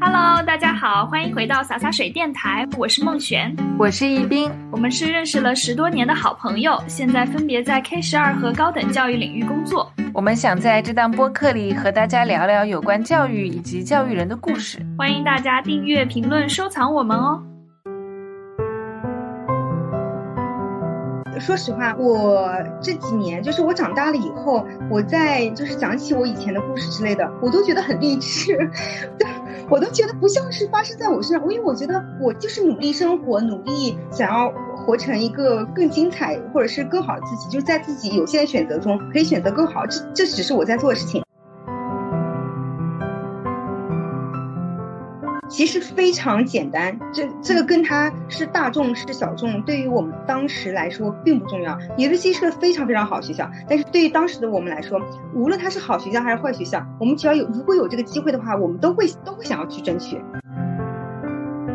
[0.00, 9.92] Hello，大家好，欢迎回到洒洒水电台，我是孟璇，我是易斌，我们是认识了十多年的好朋友，现在分别在 K 十二和高等教育领域工作。
[10.14, 17.42] 我们想在这档播客里和大家聊聊有关教育以及教育人的故事，欢迎大家订阅、评论、收藏我们哦。
[21.38, 22.50] 说实话，我
[22.80, 28.58] 这几年就是我长大了以后，我在就是讲起我以前的故事之类的，我都觉得很励志，
[29.68, 41.25] 我都觉得不像是发生在我身上，因为我觉得我就是努力生活，努力想要活成一个更精彩或者是更好的自己，就是在自己有限的选择中可以选择更好，这这只是我在做的事情。
[45.48, 51.78] 其实非常简单，这这个跟他是大众是小众，对于我们当时来说并不重要。
[51.96, 55.00] 野子溪是个非常非常好学校，但是对于当时的我们来说，
[55.34, 60.20] 无论它是好学校还是坏学校，我们只要有如果有这个机会的话，我们都会都会想要去争取。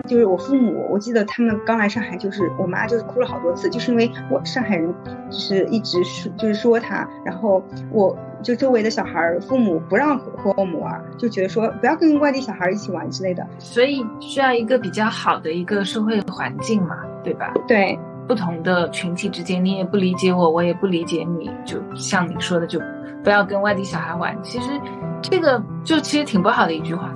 [0.07, 4.93] 就是我父母，我记得他们刚来上海，就是我妈就是哭了好多次，就是因为我上海人，
[5.29, 13.45] 就是一直说就是说他，然后我就周围的小孩父母不让和和我们玩，就觉得说不要跟外地小孩一起玩之类的。
[13.59, 17.53] 所以需要一个比较好的一个社会环境嘛，对吧？
[17.67, 22.81] 对，不同的群体之间，你也不理解我，我也不理解你，就像你说的，就
[23.23, 24.35] 不要跟外地小孩玩。
[24.41, 24.69] 其实
[25.21, 27.13] 这个就其实挺不好的一句话。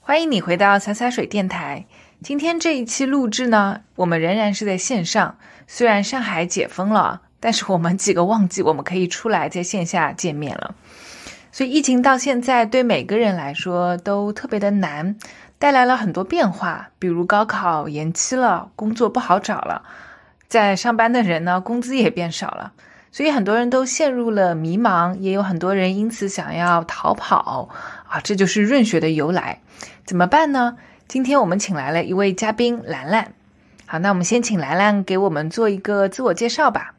[0.00, 1.86] 欢迎你回到洒洒水电台。
[2.22, 5.36] 今天这一期录制呢，我们仍然是在线上。
[5.66, 10.74] 虽然上海解封了，但是我们几个忘记我们可以出来在线下见面了。
[11.52, 15.16] 所以疫情到现在对每个人来说都特别的难，
[15.58, 19.82] 带来了很多变化，比如高考延期了，工作不好找了，
[20.48, 22.72] 在上班的人呢，工资也变少了。
[23.12, 27.68] 所以很多人都陷入了迷茫，也有很多人因此想要逃跑
[28.08, 28.20] 啊！
[28.24, 29.60] 这就是润学的由来。
[30.06, 30.78] 怎么办呢？
[31.06, 33.32] 今天我们请来了一位嘉宾兰兰。
[33.84, 36.93] 好，那我们先请兰兰给我们做一个自我介绍吧。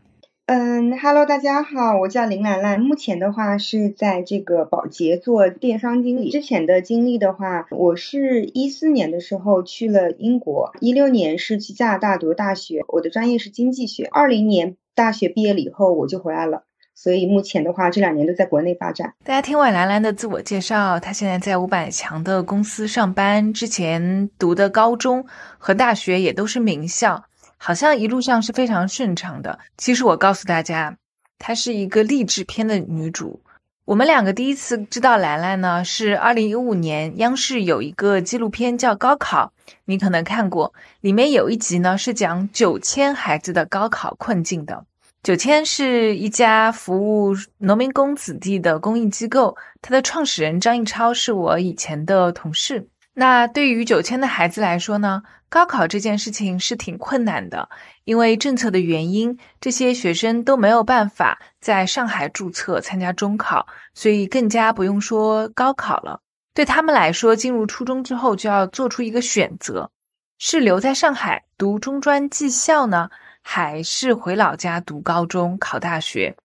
[0.48, 6.30] 嗯，Hello，大家好，我叫林兰兰，目前的话是在这个宝洁做电商经理。
[6.30, 14.06] 之前的经历的话，我是一四年的时候去了英国，一六年是去加拿大读大学，我的专业是经济学。
[14.06, 14.78] 二零年。
[14.94, 16.64] 大学毕业了以后，我就回来了。
[16.94, 19.14] 所以目前的话，这两年都在国内发展。
[19.26, 25.26] 大家听完兰兰的自我介绍，她现在在五百强的公司上班，之前读的高中
[25.58, 27.26] 和大学也都是名校，
[27.58, 29.60] 好像一路上是非常顺畅的。
[29.78, 30.98] 其实我告诉大家，
[31.40, 33.42] 她是一个励志片的女主。
[33.86, 39.54] 我们两个第一次知道兰兰呢，是二零一五年央视有一个纪录片叫《高考》，
[39.86, 44.86] 你可能看过，里面有一集呢是讲九千孩子的高考困境的。
[45.22, 52.88] 九千是一家服务农民工子弟的公益机构，它的创始人张艺超是我以前的同事。
[53.18, 57.70] 那对于九千的孩子来说呢，高考这件事情是挺困难的，
[58.04, 66.20] 因为政策的原因，这些学生都没有办法在上海注册参加中考，所以更加不用说高考了。
[66.54, 69.90] 对他们来说，进入初中之后就要做出一个选择：
[70.38, 73.10] 是留在上海读中专技校呢，
[73.42, 76.36] 还是回老家读高中考大学？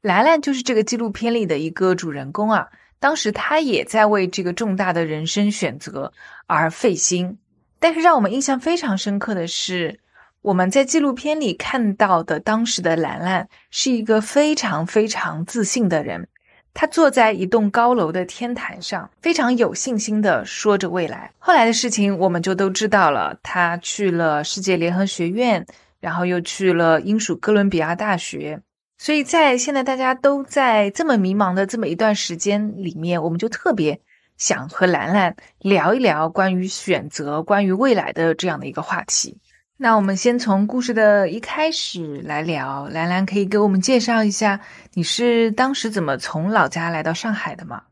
[0.00, 2.68] 兰兰就是这个纪录片里的一个主人公啊。
[3.06, 6.12] 当时他也在为这个重大的人生选择
[6.48, 7.38] 而费心，
[7.78, 10.00] 但是让我们印象非常深刻的是，
[10.42, 16.26] 我们在纪录片里看到的当时的兰兰是一个非常非常自信的人。
[16.74, 21.30] 她坐在一栋高楼的天台上，非常有信心的说着未来。
[21.38, 25.64] 后来的事情我们就都知道了，她去了世界联合学院，
[26.00, 28.60] 然后又去了英属哥伦比亚大学。
[28.98, 34.00] 所以在现在大家都在这么迷茫的这么一段时间里面，我们就特别
[34.36, 39.38] 想和兰兰聊一聊关于选择、关于未来的这样的一个话题。
[39.76, 44.60] 那我们先从故事的一开始来聊，兰兰可以给我们介绍一下
[44.94, 47.82] 你是当时怎么从老家来到上海的吗？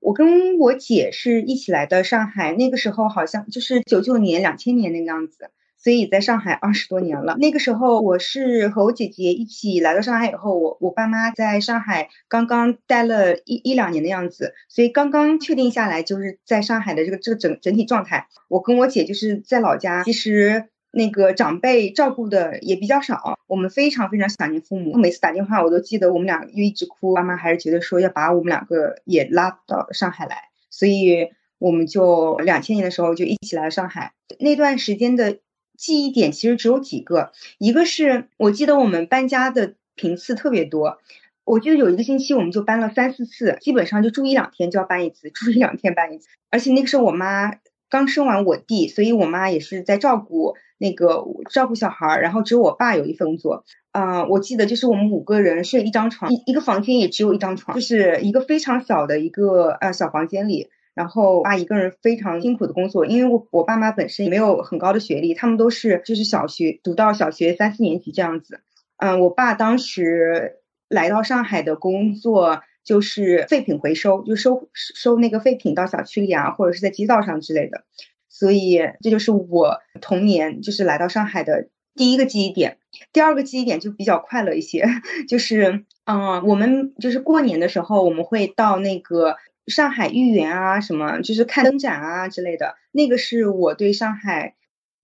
[0.00, 5.50] 我跟我姐是一起来的上海，那个时候好像就是九九年、两千年那个样子。
[5.82, 7.36] 所以在上海二十多年了。
[7.38, 18.26] 那个时候，我是和我姐姐一起来到上海以后，我我爸妈在上海刚刚待了一一两年的样子，所以刚刚确定下来就是在上海的这个这个整整体状态。
[18.48, 24.98] 我跟我姐就是在老家，其实那个长辈照顾的也比较少，我们非常非常想念父母。
[24.98, 34.12] 每次打电话，我都记得我们俩又一直哭，妈妈还是觉得说要把我们两个也拉到上海来，所以我们就两千年的时候就一起来了上海。
[34.38, 35.38] 那段时间的。
[35.80, 40.98] 记忆点其实只有几个，一个是我记得我们搬家的频次特别多，
[41.42, 46.28] 我记得有一个星期我们就搬了三四次，基本上就住一两天就要搬一次，住一两天搬一次。
[46.50, 47.54] 而且那个时候我妈
[47.88, 53.64] 刚生完我弟，所以我妈也是在照顾那个照顾小孩，然后只有我爸有一份工作。
[53.92, 60.68] 嗯，我记得就是我们五个人睡一张床，一一个房间也只有一张床，就是一个非常小的一个呃小房间里。
[61.00, 68.60] 然后爸一个人非常辛苦的工作，因为我我爸妈本身也没有很高的学历，他们都是就是小学读到小学三四年级这样子。
[68.98, 70.58] 嗯，我爸当时
[70.90, 77.84] 来到上海的工作就是废品回收，就收收那个废品到小区里啊，或者是在街道上之类的。
[78.28, 82.76] 所以这就是我童年就是来到上海的第一个记忆点。
[83.14, 84.84] 第二个记忆点就比较快乐一些，
[85.26, 89.36] 就是嗯，我们就是过年的时候我们会到那个。
[89.70, 94.56] 上海豫园啊，什么就是看灯展啊之类的，那个是我对上海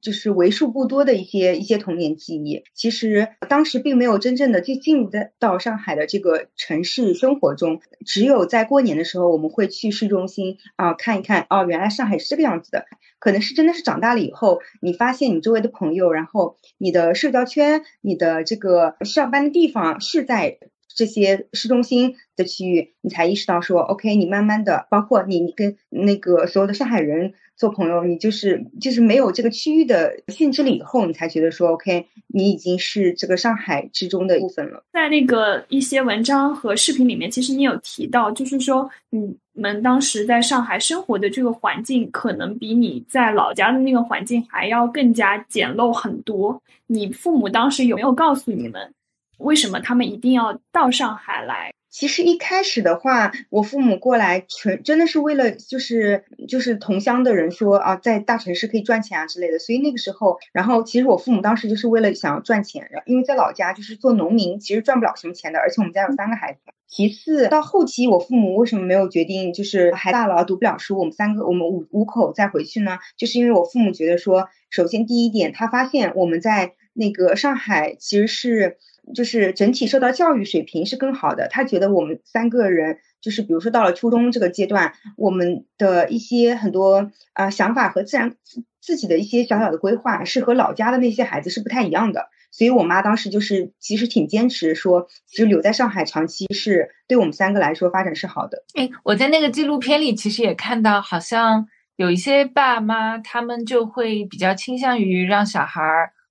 [0.02, 2.64] 就是为数不多的一些一些童年记忆。
[2.74, 12.84] 其实当时并没有真正的进进入在到上海的这个城市生活中，只有在过年的时候，我们会去市中心啊看一看，哦，原来上海是这个样子的。
[13.18, 20.58] 可能是真的是长大了以后，你发现你周围的朋友，然后你的社交圈，你的这个上班的地方是在。
[20.96, 34.82] 这些市中心的区域，你才意识到说，OK，你慢慢的，包括你跟那个所有的上海人做朋友，你就是就是没有这个区域的性质了以后，你才觉得说，OK，你已经是这个上海之中的一部分了。
[34.92, 46.60] 在那个一些文章和视频里面，其实你有提到，就是说你们当时在上海生活的这个环境，可能比你在老家的那个环境还要更加简陋很多。
[46.86, 48.92] 你父母当时有没有告诉你们？
[49.38, 51.72] 为什么他们一定要到上海来？
[51.88, 59.58] 其实一开始的话，我父母过来纯真的是为了就是就是同乡的人说啊，在大城市可以赚钱啊之类的。
[59.58, 65.58] 所以那个时候，然后其实我父母当时就是为了想要赚钱，因为在老家就是做农民，其实赚不了什么钱的。
[65.58, 66.58] 而且我们家有三个孩子。
[66.86, 72.98] 其次到后期，我父母为什么没有决定就是孩大了读不了书，我们三个我们五五口再回去呢？
[73.16, 78.76] 就是因为我父母觉得说，首先第一点，他发现我们在那个上海其实是。
[79.14, 81.48] 就是整体受到教育水平是更好的。
[81.48, 88.34] 他觉得我们三个人，就是比如说到了初中这个阶段，我们的一些很多啊想法和自然
[88.80, 92.28] 自己的一些小小的规划，是和老家的那些孩子是不太一样的。
[92.52, 98.64] 所以我妈当时就是其实挺坚持说，其实留在上海长期是对我们三个来说发展是好的。
[98.74, 101.66] 哎，我在那个纪录片里其实也看到，好像
[101.96, 105.82] 有一些爸妈他们就会比较倾向于让小孩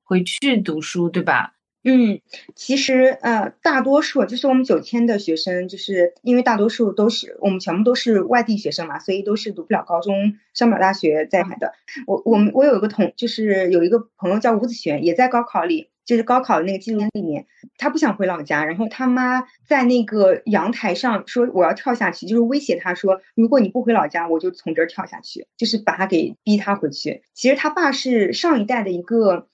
[0.04, 1.55] 回去读书，对吧？
[1.88, 2.20] 嗯，
[2.56, 11.74] 其实呃，大多数就是我们九千的学生，就是因为大多数都是我们全部都是外地学生嘛，所以都是读不了高中，上不了大学在海的。
[12.08, 17.46] 我我们我有一个同，就是有一个朋友叫吴子璇，也在高考里，就是高考的那个纪录里面，
[17.78, 27.22] 他不想回老家，然后他妈在那个阳台上说我要跳下去，就是威胁他说，如果你不回老家，我就从这儿跳下去，就是把他给逼他回去。
[27.36, 29.48] 其实他爸是上一代的一个。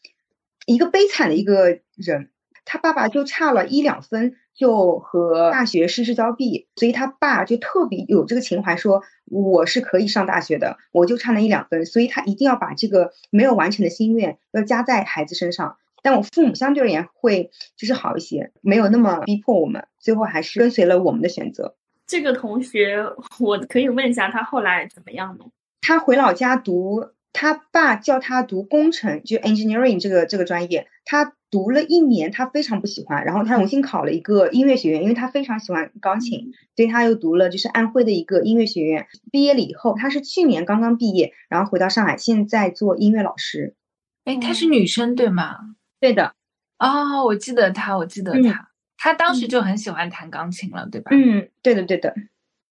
[0.68, 2.30] 一个悲惨的一个人，
[2.66, 15.78] 他爸爸就差了一两分就和大学失之交臂，所以他爸就特别有这个情怀，说我是可以上大学的，我就差那一两分，所以他一定要把这个没有完成的心愿要加在孩子身上。
[16.04, 21.76] 但我父母相对而言会就是好一些，没有那么逼迫我们，最后还是跟随了我们的选择。
[22.08, 23.06] 这个同学，
[23.40, 25.46] 我可以问一下他后来怎么样吗？
[25.82, 27.12] 他回老家读。
[27.34, 39.06] 他爸叫他读工程，就 engineering 这个这个专业，他读了一年，他非常不喜欢，然后他重新考了一个音乐学院，因为他非常喜欢钢琴，所以他又读了就是安徽的一个音乐学院。
[39.32, 43.76] 毕业了以后，他是去年刚刚毕业，然后回到上海，现在做音乐老师。
[44.24, 45.76] 哎，她是女生对吗？
[46.00, 46.34] 对的。
[46.80, 51.12] 哦，我记得她，我记得她，她当时就很喜欢弹钢琴了，对吧？
[51.14, 52.16] 嗯，对的，对的。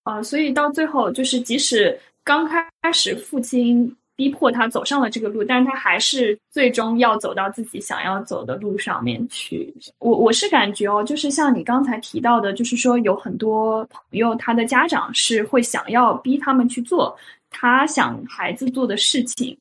[0.04, 3.94] 啊，所以到最后，就是即使刚开始父亲。
[4.20, 9.72] 逼迫他走上了这个路，但是他还是最终要走到自己想要走的路上面去。
[9.98, 17.16] 我我是感觉哦，就是像你刚才提到的，就是说有很多朋友，他的家长是会想要逼他们去做
[17.48, 19.56] 他想孩子做的事情。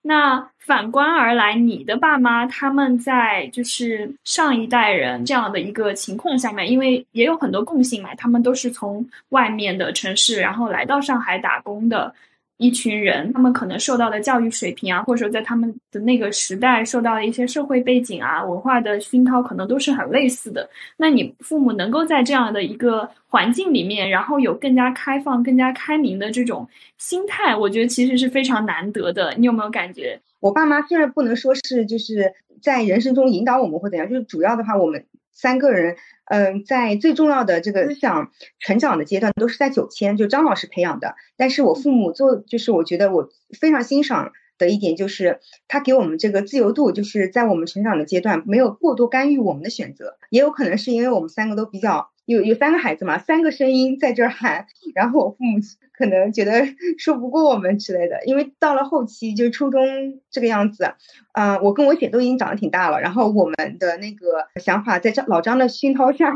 [0.00, 12.14] 那反观而来，你的爸妈他们在就是上一代人这样的一个情况下面，因为也有很多共性嘛，他们都是从外面的城市然后来到上海打工的。
[12.64, 20.66] 一群人，他们可能受到的教育水平啊，或者说在他们的那个时代受到的一些社会背景啊、文化的熏陶，可能都是很类似的。
[20.96, 26.66] 那你父母能够在这样的一个环境里面，然后有更加开放、更加开明的这种
[26.96, 29.34] 心态，我觉得其实是非常难得的。
[29.36, 30.18] 你有没有感觉？
[30.40, 41.14] 我爸妈虽然不能说是就是在人生中引导我们或怎样，就是主要的话，我们三个人，嗯，在最重要的这个思想成长的阶段，都是在九千，就张老师培养的。
[41.36, 43.28] 但是我父母做，就是我觉得我
[43.60, 50.16] 非常欣赏的一点，就是他给我们这个自由度，就是在我们成长的阶段，没有过多干预我们的选择。
[50.30, 52.10] 也有可能是因为我们三个都比较。
[52.26, 55.58] 有有三个孩子嘛，三个声音在这儿喊，然后我父母
[55.92, 56.66] 可能觉得
[56.98, 59.84] 说不过我们之类的，因为到了后期就初中
[60.30, 60.94] 这个样子，
[61.32, 66.34] 啊，我跟我姐都已经长得挺大了，然后我们的那个想法在张老张的熏陶下，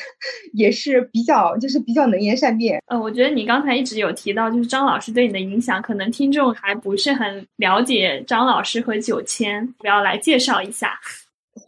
[0.52, 2.82] 也是比较就是比较能言善辩。
[2.86, 11.00] 呃，我觉得你刚才一直有提到，就是张老师对你的影响，可能听众还不是很了解张老师和九千，不要来介绍一下。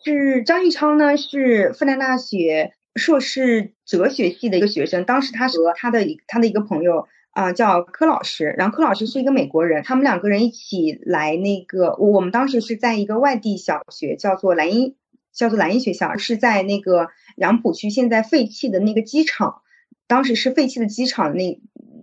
[0.04, 2.72] 是张玉超呢，是复旦大学。
[2.94, 14.94] 硕士哲学系的一个学生，当时他和他的他的一个朋友啊叫柯老师，然后柯老师是一个美国人，他们两个人一起来那个，我们当时是在一个外地小学，叫做莱茵，
[15.32, 19.62] 叫做莱茵学校，是在那个杨浦区现在废弃的那个机场，
[20.06, 21.58] 当时是废弃的机场那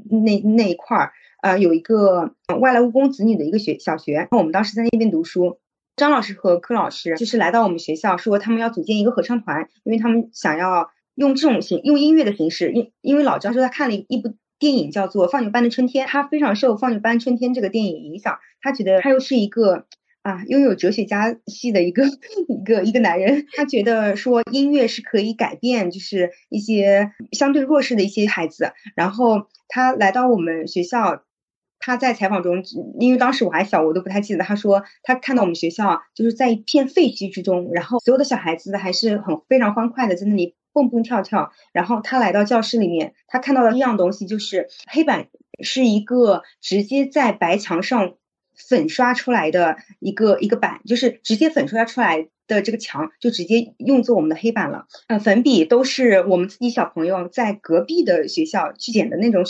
[0.09, 5.58] 那那一块儿，呃，有一个外来务工子女的一个学小学，我们当时在那边读书。
[5.99, 12.71] 张老师和柯老师就是来到我们学校，说他们要组建一个合唱团，因为他们想要用这种形用音乐的形式。
[12.71, 19.85] 因因为老张说他看了一部电影叫做《放牛班的春天》，他非常受《放牛班春天》这个电影影响，他觉得他又是一个
[20.23, 22.05] 啊拥有哲学家系的一个
[22.47, 28.71] 一个一个男人，他觉得说音乐是可以改变就是一些相对弱势的一些孩子。
[28.95, 31.23] 然后他来到我们学校。
[31.79, 32.61] 他在采访中，
[32.99, 34.43] 因为当时我还小，我都不太记得。
[34.43, 41.51] 他说他看到我们学校就是在一片废墟之中，然后所有的小孩子还是很非常欢快的在那里蹦蹦跳跳。
[41.71, 45.27] 然后他来到教室里面，他看到的一样东西就是黑板
[45.61, 48.13] 是一个直接在白墙上
[48.67, 52.27] 粉刷出来的一个一个板，就是直接粉刷出来。
[52.49, 54.87] 的这个墙就直接用作我们的黑板了。
[55.05, 59.43] 呃，粉笔都是我们自己小朋友在隔壁的学校去捡的那种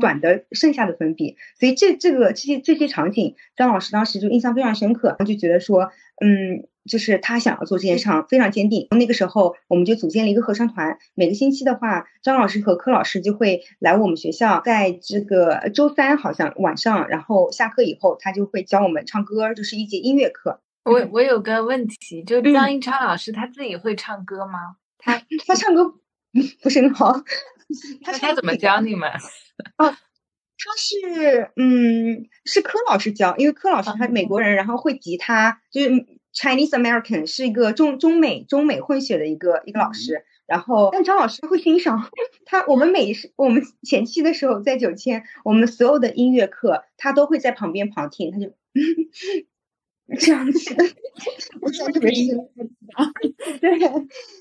[0.00, 5.90] 短的剩下的粉笔，所以这这个这些这些场景，张老师当时就印象非常深刻，就觉得说，
[6.24, 8.88] 嗯，就是他想要做这件事非常坚定。
[8.90, 20.60] 那个时候我们就组建了一个合唱团，每个星期的话，张老师和柯老师就会来我们学校，在这个周三好像晚上，然后下课以后，他就会教我们唱歌，就是一节音乐课。
[20.84, 24.76] 我我有个问题，就张一超老师他自己会唱歌吗？
[24.98, 25.94] 他 他唱歌
[26.62, 27.12] 不 是很好，
[28.02, 29.10] 他他怎么教你们？
[29.76, 29.96] 哦，他
[30.76, 35.90] 是嗯是柯老师教，因为柯老师他美国人，然后会吉他，就是
[36.34, 40.24] Chinese American，是一个中中美中美混血的一个一个老师。
[40.46, 42.10] 然后但张老师会欣赏
[42.46, 48.52] 他，我们每我们前期的时候在九千，我们所有的音乐课他都会在旁边旁听，他就。
[50.18, 50.74] 这样子，
[51.60, 52.42] 我特别欣赏。
[53.60, 53.78] 对，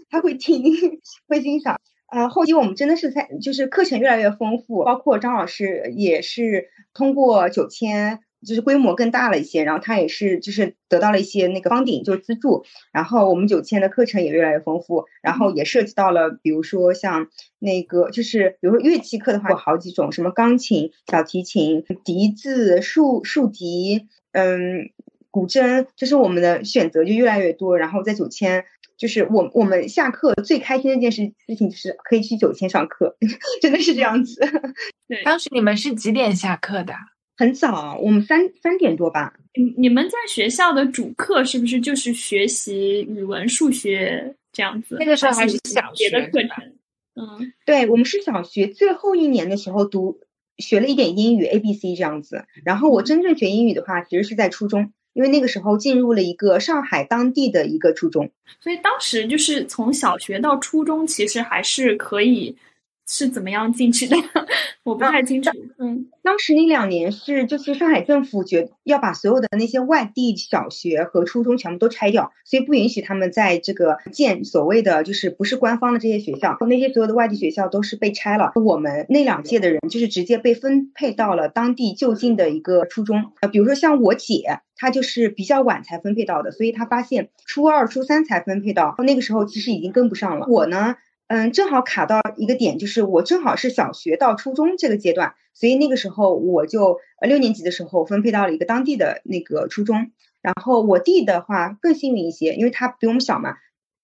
[0.09, 0.63] 他会听，
[1.27, 1.77] 会欣赏。
[2.05, 12.65] 啊，后期我们真的是在，就是课程越来越丰富，包括张老师也是通过九千，就是规模更大了一些，然后他也是就是得到了一些那个方顶，就是资助。
[12.91, 17.27] 然后我们九千的课程也越来越丰富，然后也涉及到了，比如说像
[17.59, 24.91] 那个，就是比如说乐器课的话，有好几种，什么钢琴、小提琴、笛子、竖竖笛，嗯。
[25.29, 28.65] 古筝就是我们的选择就越来越多，然后在九千，
[28.97, 33.15] 就是我我们下课最开心的一件事事情就是可以去九千上课，
[33.61, 34.39] 真的是这样子。
[35.07, 36.93] 对，当时你们是几点下课的？
[37.37, 39.33] 很早，我们三三点多吧。
[39.53, 44.97] 你你们在学校的主课是不是就是学习语文、数学这样子？
[44.99, 46.73] 那个时候还是小学的课程。
[47.15, 50.19] 嗯，对，我们是小学最后一年的时候读
[50.57, 54.91] 学了一点英语 A B C 这样子，然后我真正学英语的话，其实是在初中。
[55.13, 58.29] 因为那个时候进入了一个上海当地的一个初中，
[58.59, 62.55] 所以当时就是从小学到初中，其实还是可以。
[63.07, 64.15] 是怎么样进去的？
[64.83, 65.49] 我不太清楚。
[65.79, 76.57] 嗯，当时那两年是就是上海政府决要把所有的那些外地小学和初中全部都拆掉，所以不允许他们在这个建所谓的就是不是官方的这些学校。
[76.67, 78.51] 那些所有的外地学校都是被拆了。
[78.55, 83.31] 我们那两届的人就是直接被分配到了当地就近的一个初中。
[83.41, 90.45] 呃，比如说像我姐，她就是比较晚才分配到的，所以她发现初二、初三才分配到，那个时候其实已经跟不上了。
[90.49, 90.95] 我呢？
[91.27, 100.11] 嗯，正好卡到一个点，就是我正好是小学到初中这个阶段，所以那个时候我就呃六年级的时候分配到了一个当地的那个初中。
[100.41, 103.57] 然后我弟的话更幸运一些，因为他比我们小嘛，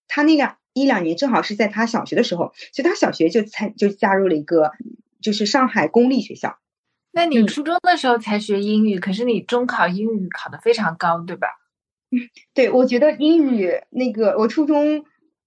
[0.10, 4.72] 他那两一两年正好是在他小学的时候，所以他小学就参就加入了一个
[5.22, 6.58] 就是上海公立学校。
[7.14, 11.48] 那你初中的时候才学英语，可是你中考英语考得非常高，对吧？
[12.12, 12.20] 嗯，
[12.54, 15.06] 对，我觉得英语那个我初中。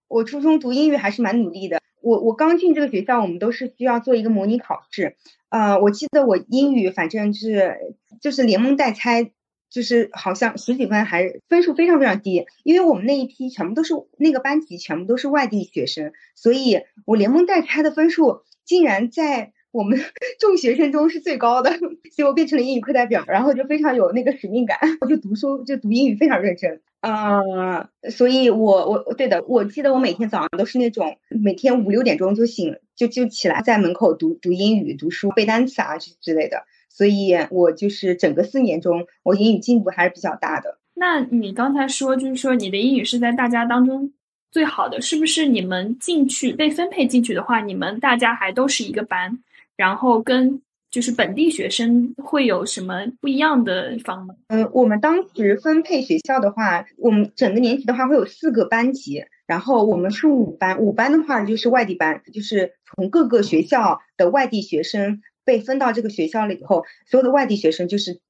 [0.09, 1.81] 我初中读英语还是蛮努力的。
[2.01, 5.17] 我我刚进这个学校，我们都是需要做一个模拟考试。
[5.49, 7.77] 呃，我记得我英语反正是
[8.21, 9.31] 就是连蒙带猜，
[9.71, 12.47] 就是好像十几分，还分数非常非常低。
[12.63, 19.53] 因为我们那一批全部都是那个班级全部都是外地学生，所以我连蒙带猜的分数竟然在。
[19.73, 20.01] 我们
[20.41, 40.79] 众学生中是最高的，所以我变成了英语课代表，然后就非常有那个使命感， 我就读书就读英语非常认真，嗯，所以我我对的，我记得我每天早上都是那种每天五六点钟就醒就就起来在门口读读英语读书背单词啊之之类的，所以我就是整个四年中我英语进步还是比较大的。
[40.95, 44.13] 那你刚才说就是说你的英语是在大家当中
[44.51, 45.47] 最好的，是不是？
[45.47, 49.39] 你们进去被分配进去的话，你们大家还都是一个班？
[49.77, 50.63] 然后跟
[50.97, 54.35] 就是本地学生会有什么不一样的地方吗？
[54.49, 68.23] 嗯，我们当时分配学校的话，我们整个年级的话会有四个班级，然后我们是五班，五班的话就是外地班，就是从各个学校的外地学生被分到这个学校了以后，所有的外地学生就是。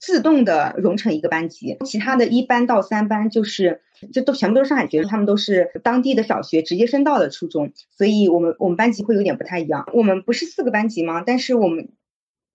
[0.00, 3.80] 自动的融成一个班级，其他的一班到三班就是，
[4.12, 9.88] 这都全部都是上海学生，他们都是当地的小学直接升到了初中，所以我们我们班级会有点不太一样。
[9.94, 11.22] 我们不是四个班级吗？
[11.24, 11.88] 但是我们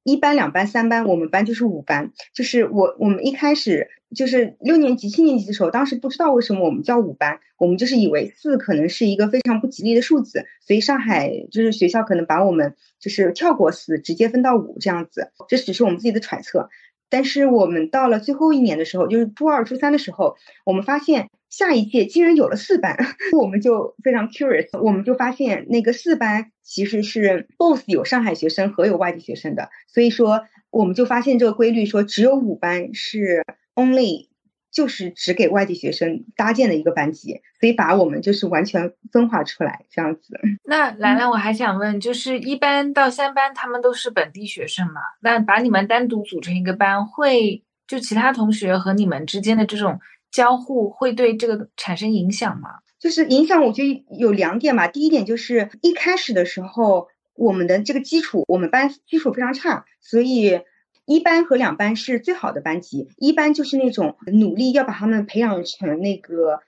[0.10, 2.12] 一班、两班、三班，我们班就是五班。
[2.34, 16.70] 就是我我们一开始就是六年级、七年级的时候，当时不知道为什么我们叫五班，我们就是以为四可能是一个非常不吉利的数字，所以上海就是学校可能把我们就是跳过四，直接分到五这样子，这只是我们自己的揣测。
[17.12, 22.98] 但是我们到了最后一年的时候，就是初二、初三的时候，我们发现下一届竟然有了四班，
[23.38, 34.30] 我们就非常 curious，我们就发现那个四班其实是 both 有上海学生和有外地学生的，所以说我们就发现这个规律，说只有五班是 only。
[34.72, 40.40] 就是只给外地学生搭建的一个班级，所以把我们就是完全分化出来这样子。
[40.64, 45.02] 那兰兰，我还想问，就是一班到三班他们都是本地学生嘛？
[45.22, 50.00] 那把你们单独组成一个班，会就其他同学和你们之间的这种
[50.32, 52.70] 交互，会对这个产生影响吗？
[53.00, 54.88] 就是影响，我觉得有两点吧。
[54.88, 60.62] 第一点就是一开始的时候，我们的这个基础，我们班基础非常差，所以。
[61.06, 66.60] 一班和两班是最好的班级，一班就是那种努力要把他们培养成那个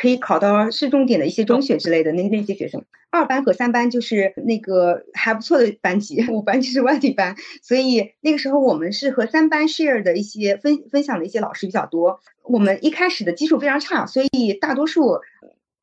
[0.00, 2.84] 可以考到市重点的一些中学之类的那那些学生。
[3.10, 7.36] 二班和三班就是那个还不错的班级， 五班就是外地班。
[7.62, 12.20] 所以那个时候我们是和三班 share 的一些分分享的一些老师比较多。
[12.44, 15.18] 我们一开始的基础非常差，所以大多数。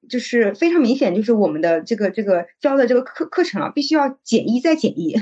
[0.10, 5.17] 就是非常明显，就是我们的这个这个教的这个课课程啊，必须要减一再减一，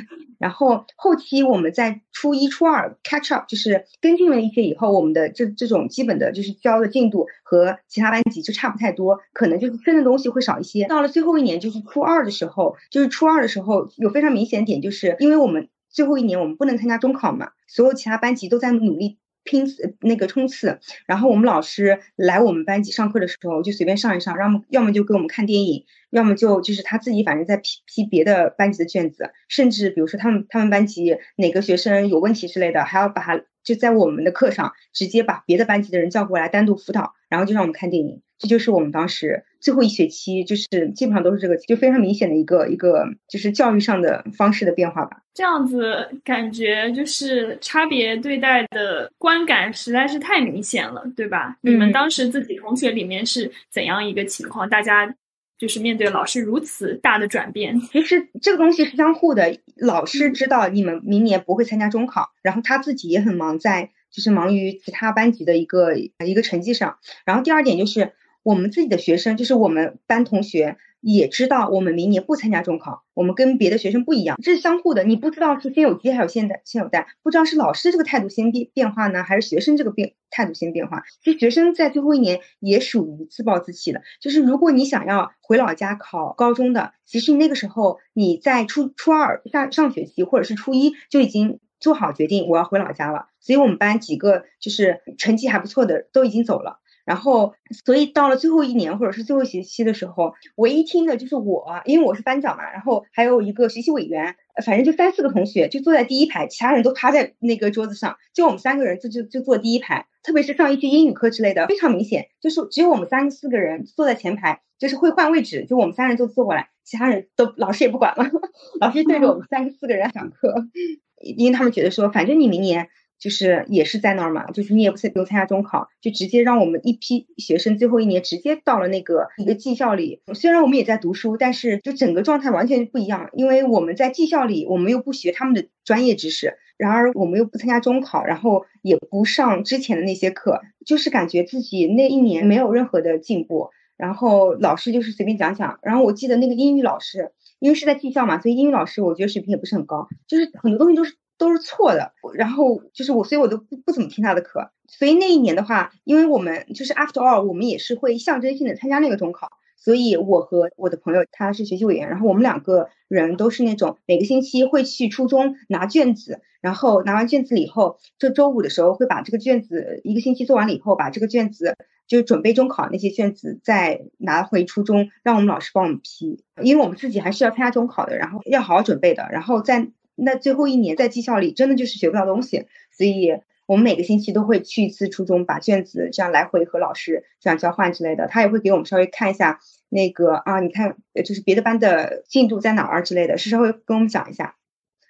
[0.46, 10.86] 然后后期我们在初一初二 catch up，就是跟进了一些以后，我们的这这种基本的就是教的进度和其他班级就差不太多，可能就是分的东西会少一些。
[10.86, 19.18] 到了最后一年，就是初二的时候，就是初二的时候有非常明显点，就是因为我们最后一年我们不能参加中考嘛，所有其他班级都在努力。
[19.46, 19.66] 拼
[20.02, 38.22] 那个冲刺，然后我们老师来我们班级上课的时候，就随便上一上，要么要么就给我们看电影，要么就就是他自己反正在批批别的班级的卷子，甚至比如说他们他们班级哪个学生有问题之类的，还要把他就在我们的课上直接把别的班级的人叫过来单独辅导，然后就让我们看电影。
[38.38, 45.24] 这就是我们当时最后一学期，就是基本上都是这个，就非常明显的一个一个就是教育上的方式的变化吧。
[45.34, 51.58] 这样子感觉就是差别对待的观感实在是太明显了，对吧？
[51.62, 54.70] 你们当时自己同学里面是怎样一个情况？
[54.70, 55.16] 大家
[55.58, 59.58] 就是面对老师如此大的转变，其实这个东西是相互的。
[59.78, 67.00] 老师知道你们明年不会参加中考，然后他自己也很忙，在就是忙于其他班级的一个一个成绩上。
[67.26, 68.14] 然后第二点就是。
[68.46, 75.04] 我们自己的学生，就是我们班同学，也知道我们明年不参加中考，我们跟别的学生不一样，这是相互的。
[75.04, 81.02] 你不知道是先有鸡还有先先有蛋，不知道是老师这个态度先变变化呢，还是学生这个变态度先变化。
[81.24, 93.26] 其实学生在最后一年也属于自暴自弃的，就是如果你想要回老家考高中的，其实那个时候你在初初二下上学期或者是初一就已经做好决定，我要回老家了。
[93.40, 96.80] 所以我们班几个就是成绩还不错的都已经走了。
[97.06, 97.54] 然后，
[97.86, 102.64] 所以到了最后一年或者是最后学期的时候，唯一听的就是我，因为我是班长嘛。
[102.72, 110.08] 然后还有一个学习委员，反正就三四个同学就坐在第一排，其他人都趴在那个桌子上，就我们三个人就就就坐第一排。
[110.24, 118.28] 特别是上一些英语课之类的，非常明显，就是只有我们三四个人坐在前排，就是会换位置，就我们三人就坐过来，其他人都老师也不管了，
[118.82, 120.66] 老师对着我们三四个人讲课，
[121.22, 122.90] 因为他们觉得说，反正你明年。
[123.20, 130.22] 就是也是在那儿嘛，就是你也不不用参加中考，就直接让我们一批学生最后一年直接到了那个一个技校里。
[130.34, 143.70] 虽然我们也在读书，但是就整个状态完全不一样，因为我们在技校里，我们又不学他们的专业知识，然而我们又不参加中考，然后也不上之前的那些课，就是感觉自己那一年没有任何的进步。
[143.98, 152.14] 然后老师就是随便讲讲，然后我记得那个英语老师，因为是在技校嘛，所以英语老师我觉得水平也不是很高，就是很多东西都是都是错的。
[152.34, 154.72] 然后就是我，所以我都不不怎么听他的课。
[154.88, 159.50] 所以那一年的话，因为我们就是 after all，我们也是会象征性的参加那个中考。
[159.78, 171.76] 所以我和我的朋友他是学习委员，然后我们两个人都是那种每个星期会去初中拿卷子，然后拿完卷子以后，这周五的时候会把这个卷子一个星期做完了以后，把这个卷子。
[172.08, 179.28] 就准备中考那些卷子，再拿回初中，让我们老师帮我们批，因为我们自己还是要参加中考的，然后要好好准备的。
[179.32, 182.66] 然后在那最后一年，在技校里真的就是学不到东西，
[182.98, 188.28] 所以我们每个星期都会去一次初中，把卷子这样来回和老师这样交换之类的。
[188.28, 194.56] 他也会给我们稍微看一下那个啊，你看就是别的班的进度在哪儿之类的，是稍微跟我们讲一下。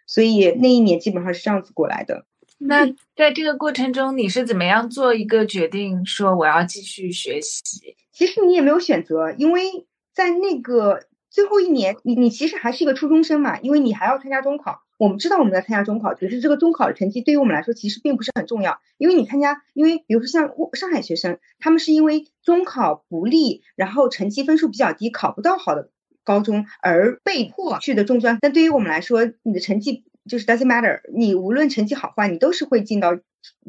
[0.08, 2.26] 所以那一年基本上是这样子过来的。
[2.58, 7.98] 那在这个过程中，你是怎么样做一个决定，说我要继续学习？
[8.14, 11.02] 其实你也没有选择，因为在那个
[11.36, 14.80] 最后一年，你你其实还是一个初中生嘛，因为你还要参加中考。
[14.98, 25.90] 我们知道我们在参加中考，只是这个中考的成绩对于我们来说其实并不是很重要，因为你参加，因为比如说像上海学生，他们是因为中考不利，然后成绩分数比较低，考不到好的
[26.24, 28.38] 高中而被迫去的中专。
[28.42, 30.06] 但对于我们来说，你的成绩。
[30.28, 33.16] 就是 doesn't matter，你无论成绩好坏，你都是会进到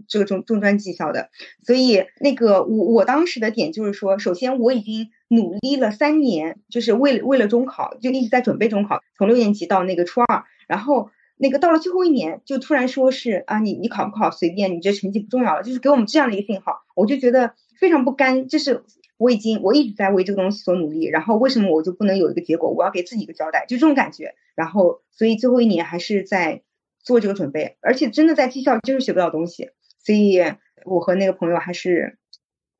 [0.09, 1.29] 这个中中专技校的。
[1.66, 18.84] 所以那个我我当时的点就是说，首先我已经努力了三年，就是为了为了中考，就一直在准备中考，从六年级到那个初二，然后那个到了最后一年，就突然说是啊，你你考不考随便，你这成绩不重要了，就是给我们这样的一个信号，我就觉得非常不甘，就是
[19.16, 22.70] 我已经我一直在为这个东西所努力，然后为什么我就不能有一个结果？
[22.70, 25.00] 我要给自己一个交代，就这种感觉，然后。
[25.18, 26.60] 所以最后一年还是在
[27.02, 29.70] 做这个准备，而且真的在技校就是学不到东西，
[30.04, 30.38] 所以
[30.84, 32.18] 我和那个朋友还是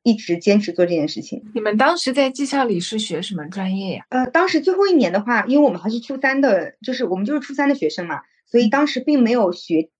[0.07, 1.42] 一直坚持做这件事情。
[1.53, 4.07] 你们当时在技校里是学什么专业呀？
[4.11, 9.90] 呃，当时最后一年的话，因为我们还是初三的，就是我们就是初三的学生嘛，所以当时并没有学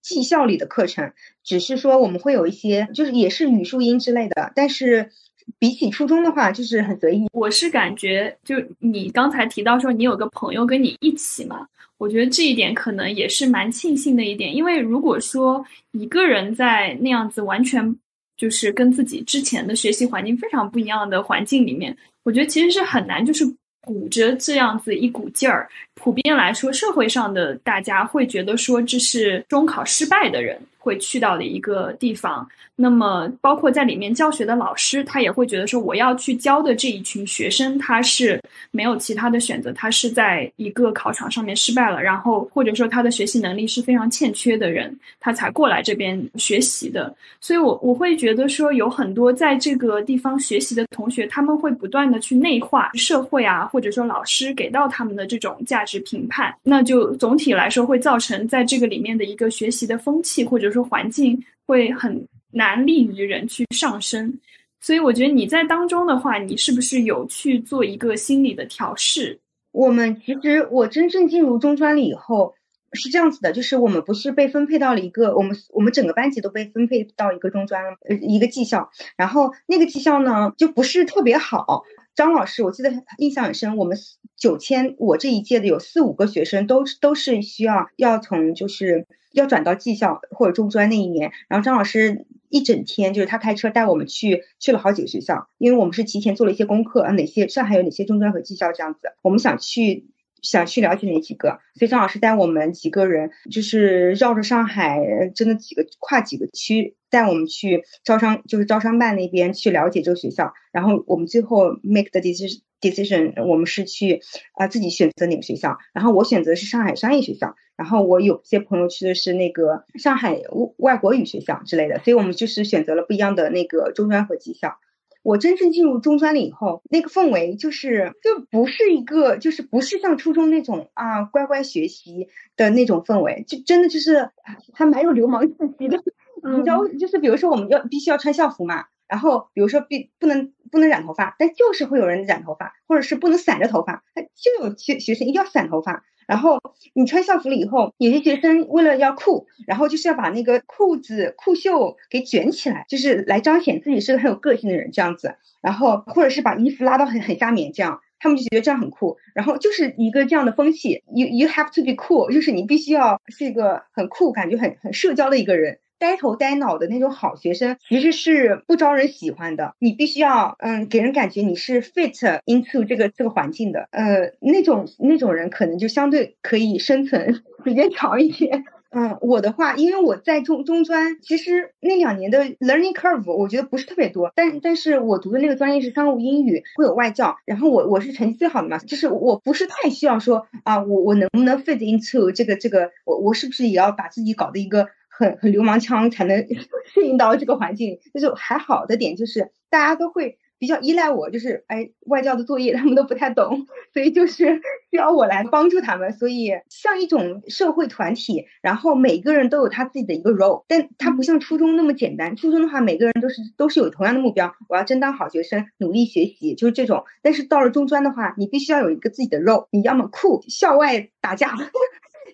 [0.00, 5.10] 技校里的课程，只是说我们会有一些，就是也是语数英之类的，但是。
[5.58, 7.26] 比起初中的话，就是很随意。
[7.34, 14.56] 我是感觉，就你刚才提到说你有个朋友跟你一起嘛，我觉得这一点可能也是蛮庆幸的一点。
[14.56, 17.94] 因为如果说一个人在那样子完全
[18.36, 23.44] 就是跟自己之前的学习环境非常不一样的环境里面，我觉得其实是很难就是
[23.80, 25.68] 鼓着这样子一股劲儿。
[25.94, 30.60] 普遍来说，社会上的大家会觉得说这是中考失败的人。
[30.84, 38.38] 会去到的一个地方，那么包括在里面教学的老师，他也会觉得说，我要去教的这一群学生，他是
[38.70, 47.14] 没有其他的选择，他是在一个考场上面失败了，然后或者说他的学习能力是非常欠缺的人，他才过来这边学习的。
[47.40, 60.73] 所以，我我会觉得说，有很多在这个地方学习的同学，他们会不断的去内化社会啊，或者说老师给到他们的这种价值评判，那就总体来说会造成在这个里面的一个学习的风气，或者。
[60.74, 64.38] 说环境会很难利于人去上升，
[64.80, 69.40] 所以我觉得你在当中的话，你是不是有去做一个心理的调试？
[69.72, 72.54] 我们其实我真正进入中专了以后
[72.92, 81.82] 是这样子的，就是我们不是被分配到了一个，我们我们整个班级都被分配到一个中专呃一个技校，然后那个技校呢就不是特别好。
[82.14, 83.96] 张老师，我记得印象很深，我们
[84.36, 89.06] 九千我这一届的有四五个学生都都是需要要从就是。
[89.34, 100.06] 要转到技校或者中专那一年，然后张老师一整天就是他开车带我们去去了好几个学校，因为我们是提前做了一些功课，啊，哪些上海有哪些中专和技校这样子，我们想去
[100.44, 105.00] 想去了解哪几个，所以张老师带我们几个人就是绕着上海，
[105.34, 112.60] 真的几个跨几个区带我们去招商，就是招商办那边去了解这个学校，然后我们最后 make the decision。
[112.80, 114.20] decision，我们是去
[114.58, 120.38] 啊自己选择哪个学校，然后我选择是上海商业学校，然后我有些朋友去的是那个上海
[120.76, 124.76] 外国语学校之类的，所以我们就是选择了不一样的那个中专和技校。
[125.24, 134.30] 我真正进入中专了以后，那个氛围就是就不是一个，就是不是像初中那种啊乖乖学习的那种氛围，就真的就是
[134.72, 135.98] 还蛮有流氓气息的。
[136.42, 138.84] 你知道，就是比如说我们要必须要穿校服嘛。
[139.08, 146.04] 然后比如说必不能不能染头发，但就是会有人染头发，或者是不能散着头发，他就有学学生一定要散头发。
[146.26, 146.58] 然后
[146.94, 155.36] 你穿校服了以后，有些学生为了要酷，然后就是要把那个裤子裤袖给卷起来，就是来彰显自己是个很有个性的人这样子。
[155.60, 159.18] 然后或者是把衣服拉到很很下面，这样他们就觉得这样很酷。
[159.34, 165.80] 然后就是一个这样的风气，you you have to be cool，就是你必须要是一个很酷，感觉很很社交的一个人。
[165.98, 169.74] 呆头呆脑的那种好学生，其实是不招人喜欢的。
[169.78, 173.88] 你必须要，嗯，给人感觉你是 fit into 这个这个环境的。
[173.90, 178.64] 呃，那种那种人可能就相对可以生存时间长一些。
[178.96, 184.30] 嗯，我的话，因为我在中中专，其实那两年的 learning curve 我觉得不是特别多。
[184.36, 187.36] 但但是我读的那个专业是商务英语，会有外教。
[187.44, 194.86] 然后我我是成绩最好的嘛，就是我不是太需要说啊，我我能不能 fit into 这个这个，我我是不是也要把自己搞的一个。
[195.16, 196.46] 很很流氓腔才能
[196.92, 221.54] 适应到这个环境，就是还好的点就是大家都会比较依赖我，就是哎外教的作业他们都不太懂，所以就是需要我来帮助他们，所以像一种社会团体，然后每个人都有他自己的一个 role，但他不像初中那么简单，初中的话每个人都是都是有同样的目标，我要真当好学生，努力学习，就是这种，但是到了中专的话，你必须要有一个自己的 role，你要么酷校外打架。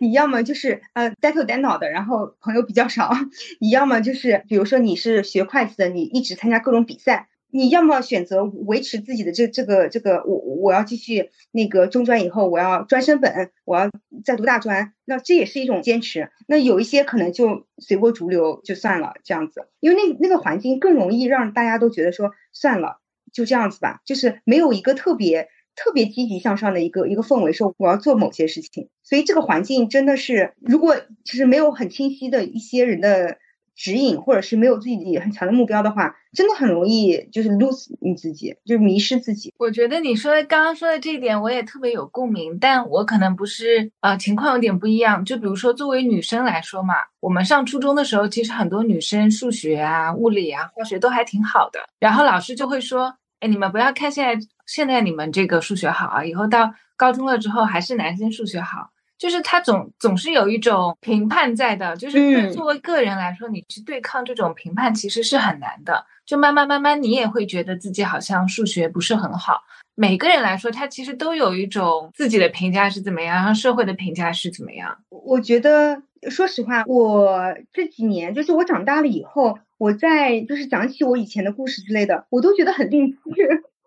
[0.01, 3.11] 你要么就是呃呆头呆脑的，然后朋友比较少；
[3.61, 13.91] 你要么就是比如说你是学会计的，你一直参加各种比赛；你要么选择维持自己的这这个这个，我我要继续那个中专以后我要专升本，我要
[14.25, 16.31] 再读大专，那这也是一种坚持。
[16.49, 23.03] 那有一些可能就随波逐流就算了这样子，因为那那个环境更容易让大家都觉得说算了
[23.35, 25.51] 就这样子吧，就是没有一个特别。
[25.83, 33.39] 特别积极向上的一个一个氛围，说我要做某些事情，所以这个环境真的是，如果就是没有很清晰的一些人的
[33.75, 39.55] 指引，或者是没有自己很强的目标的话，真的很容易就是 lose 你自己，就是迷失自己。
[39.57, 45.25] 我觉得你说的刚刚说的这一点，我也特别有共鸣，但我可能不是呃情况有点不一样。
[45.25, 53.15] 就比如说作为女生来说嘛，我们上初中的时候，其实很多女生数学啊、物理啊、化学都还挺好的，然后老师就会说。
[53.41, 69.63] 哎，你们不要看现在，现在你们这个数学好啊，以后到高中了之后还是男生数学好，就是他总总是有一种评判在的，就是作为个人来说，你去对抗这种评判其实是很难的，就慢慢慢慢你也会觉得自己好像数学不是很好。
[70.01, 74.97] 每个人来说，他其实都有一种自己的评价是怎么样，然后社会的评价是怎么样。
[75.11, 79.59] 我觉得，说实话，我这几年就是我长大了以后。
[79.77, 83.19] 我在就是讲起我以前的故事之类的，我都觉得很励志，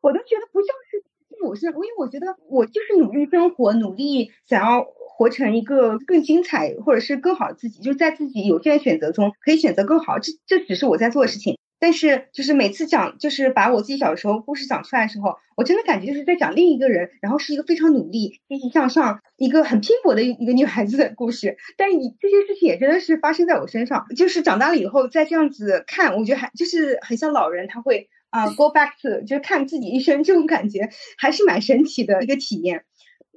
[0.02, 1.04] 我都觉得不像是
[1.43, 11.58] 我是，因为我觉得我就是努力生活，努力想要活成一个更精彩或者是更好的自己，就在自己有限的选择中可以选择更好，这这只是我在做的事情。
[11.80, 21.58] 但是，就是每次讲，就是把我自己小时候故事讲出来的时候，我真的感觉就是在讲另一个人，然后是一个非常努力、积极向上、一个很拼搏的一个女孩子的故事。
[21.76, 32.86] 但是你这些事情也真的是发生在我身上，就是长大了以后再这样子看，我觉得还就是很像老人，他会啊 go back to，就是看自己一生 这种感觉，还是蛮神奇的一个体验。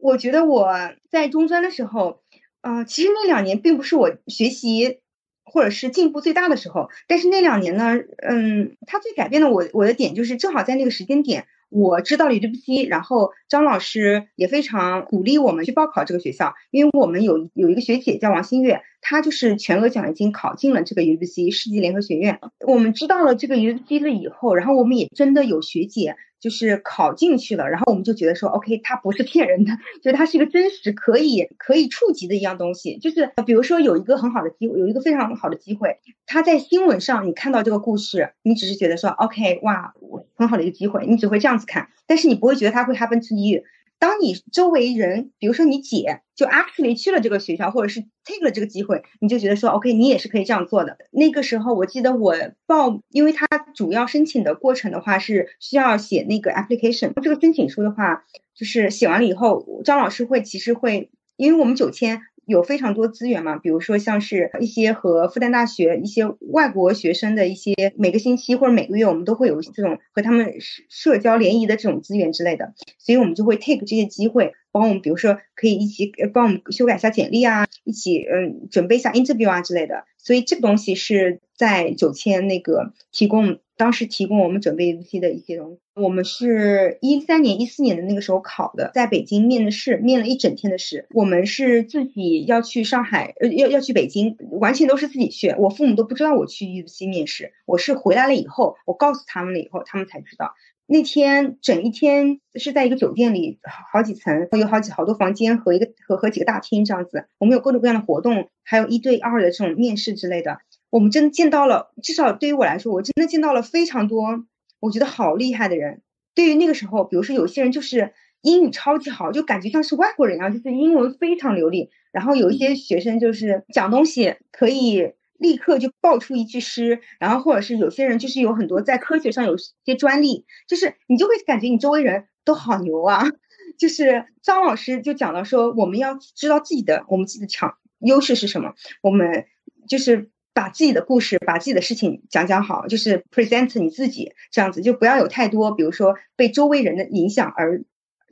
[0.00, 0.72] 我觉得我
[1.10, 2.20] 在中专的时候，
[2.60, 5.00] 嗯，其实那两年并不是我学习。
[5.46, 22.40] 或者是进步最大的时候，但是那两年呢，嗯，它最改变的我我的点就是正好在那个时间点，我知道了 UBC，然后张老师也非常鼓励我们去报考这个学校，因为我们有有一个学姐叫王新月，她就是全额奖学金考进了这个 UBC 世纪联合学院。
[22.66, 26.16] 我们知道了这个 UBC 了以后，然后我们也真的有学姐。
[26.40, 29.72] 就是考进去了，然后我们就觉得说，OK，它不是骗人的，
[30.02, 32.98] 就它是一个真实可以可以触及的一样东西。
[32.98, 39.94] 就是比如说有一个很好的机会，有一个非常好的机会，他在新闻上你看到这个故事，你只是觉得说，OK，哇，
[40.36, 43.62] 很好的一个机会，你只会这样子看，但是你不会觉得它会 happen to you。
[43.98, 50.98] 当你周围人，比如说你姐，就 actually 去了这个学校，或者是 take 了这个机会，你就觉得说，OK，你也是可以这样做的。
[51.10, 52.34] 那个时候，我记得我
[52.66, 62.20] 报，因为它主要申请的过程的话是需要写那个 application，这个申请书的话，就是写完了以后，张老师会其实会，因为我们九千。
[62.46, 80.04] 有非常多资源嘛，比如说像是一些和复旦大学一些外国学生的一些每个星期或者每个月，我们都会有这种和他们社社交联谊的这种资源之类的，所以我们就会 take 这些机会，帮我们，比如说可以一起帮我们修改一下简历啊，一起嗯准备一下 interview 啊之类的。
[80.18, 85.78] 所以这个东西是在九千那个提供，当时提供我们准备 UC 的一些东西。
[85.94, 91.06] 我们是一三年、一四年的那个时候考的，在北京面的试，面了一整天的试。
[91.10, 95.54] 我们是自己要去上海，要要去北京，完全都是自己去。
[95.56, 100.54] 我父母都不知道我去 UC 面试，我是回来了以后，我告诉他们了以后，他们才知道。
[100.88, 103.58] 那天整一天是在一个酒店里，
[103.92, 107.26] 好几层，有好几好多房间和一个和和几个大厅这样子。
[107.38, 110.60] 我们有各种各样的活动，还有一对二的这种面试之类的。
[110.90, 114.44] 我们真的见到了，至少对于我来说，我真的见到了非常多，
[114.78, 116.02] 我觉得好厉害的人。
[116.36, 121.90] 对于那个时候，比如说有些人就是英语超级好，就感觉像是外国人一样，就是英文非常流利。
[122.12, 125.14] 然后有一些学生就是讲东西可以。
[125.38, 133.24] 立刻就爆出一句诗，然后或者是有些人就是有很多在科学上有些专利，就是你就会感觉你周围人都好牛啊。
[133.78, 139.46] 就是张老师就讲到说，我们要知道自己的我们自己的强优势是什么，我们
[139.86, 147.82] 就是把自己的故事、把自己的事情讲讲好，就是 present 你自己这样子，就不要有太多，比如说被周围人的影响而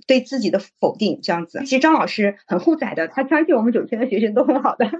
[0.07, 1.59] 对自己的否定这样子。
[1.61, 4.90] 其实张老师很护崽的，他相信我们九千的学生都很好的。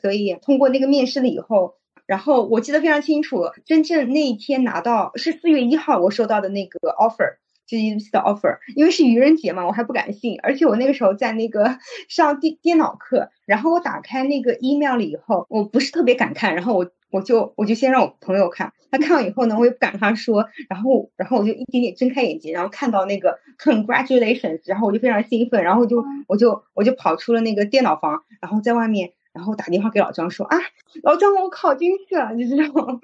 [0.00, 1.74] 所以通过那个面试了以后，
[2.06, 29.12] 然后我记得非常清楚，真正那一天拿到是四月一号，我收到的那个 offer，就是 UC 的 offer，因为是愚人节嘛，我还不敢信，而且我那个时候在那个上电电脑课，然后我打开那个 email 了以后，我不是特别敢看，然后我我就我就先让我朋友看，他看完以后呢，我也不敢跟他说，然后然后我就一点点睁开眼睛，然后看到那个 congratulations，然后我就非常兴奋，然后就我就我就跑出了那个电脑房，然后在外面。
[29.38, 30.58] 然后打电话给老张说啊，
[31.04, 32.98] 老张我考进去了，你知道吗，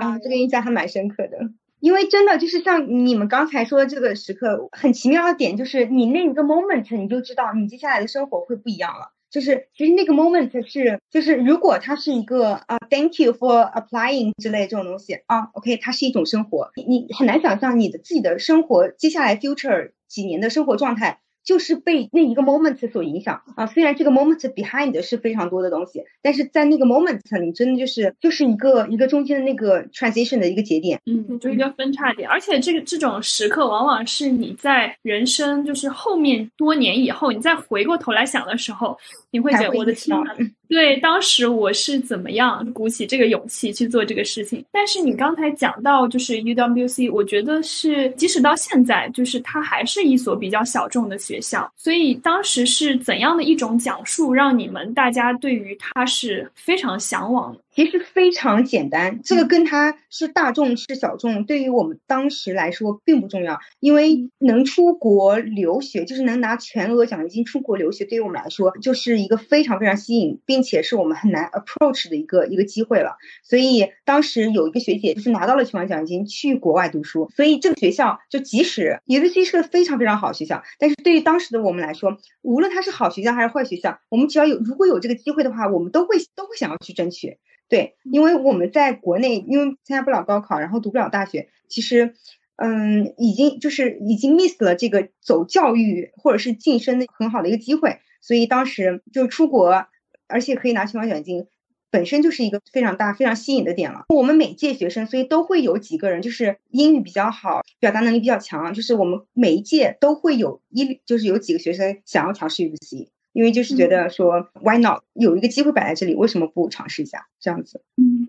[0.00, 1.38] 啊，这个印象还蛮深刻的。
[1.78, 9.12] 因为真的就是像你们刚才说的这个时刻，很奇妙的点就是你那一个 moment 你就知道你接下来的生活会不一样了。
[9.30, 21.20] 就是其实那个 moment 是就是如果它是一个啊 thank you for applying 之类这种东西啊，OK 它是一种生活，你你很难想象你的自己的生活接下来 future 几年的生活状态。
[21.44, 32.28] 就是被那一个 moment 所影响啊，虽然这个 moment behind 是非常多的东西，但是在那个 moment 你，真的就是就是一个一个中间的那个 transition 的一个节点，嗯，就一个分叉点。
[32.28, 38.96] 而且这个这种时刻，往往是你在人生就是后面多年以后，你再回过头来想的时候，
[39.30, 40.34] 你会觉得我的天呐，
[40.68, 44.64] 对，当时我是怎么样鼓起这个勇气去做这个事情？
[44.72, 51.70] 但是你刚才讲到就是 UWC，我觉得是即使到现在，就是它还是一所比较小众的学校。
[51.76, 57.60] 所以当时是怎样的一种讲述，让你们大家对于它是非常向往的？
[57.74, 63.58] 其实非常简单，这个跟它是大众是小众，对于我们当时来说并不重要。
[63.80, 73.16] 因为能出国留学，就是能拿全额奖学金出国留学，对于我们来说就是一个非常非常吸引，并且是我们很难 approach 的一个一个机会了。
[73.42, 87.38] 所以当时有一个学姐就是拿到了全额奖学金去国外读书，所以这个学校就即使 UVC 是个非常非常好学校，但是对于当时的我们来说，无论它是好学校还是坏学校，我们只要有如果有这个机会的话，我们都会都会想要去争取。
[87.68, 92.14] 对，因为我们在国内，因为参加不了高考，然后读不了大学，其实，
[92.56, 99.86] 嗯，已经就是已经 miss 了这个走教育或者是晋升的很好的一个机会，所以当时就出国，
[100.28, 101.46] 而且可以拿全额奖学金，
[101.90, 104.04] 本身就是一个非常大、非常吸引的点了。
[104.08, 113.08] 我们每届学生，所以都会有几个人就是英语比较好，表达能力比较强，就是我们每一届都会有一，就是有几个学生想要调试 UC。
[113.34, 115.02] 因为就是觉得说，Why not？
[115.12, 117.26] 有一个机会摆在这里，为什么不尝试一下？
[117.40, 118.26] 这样子，嗯，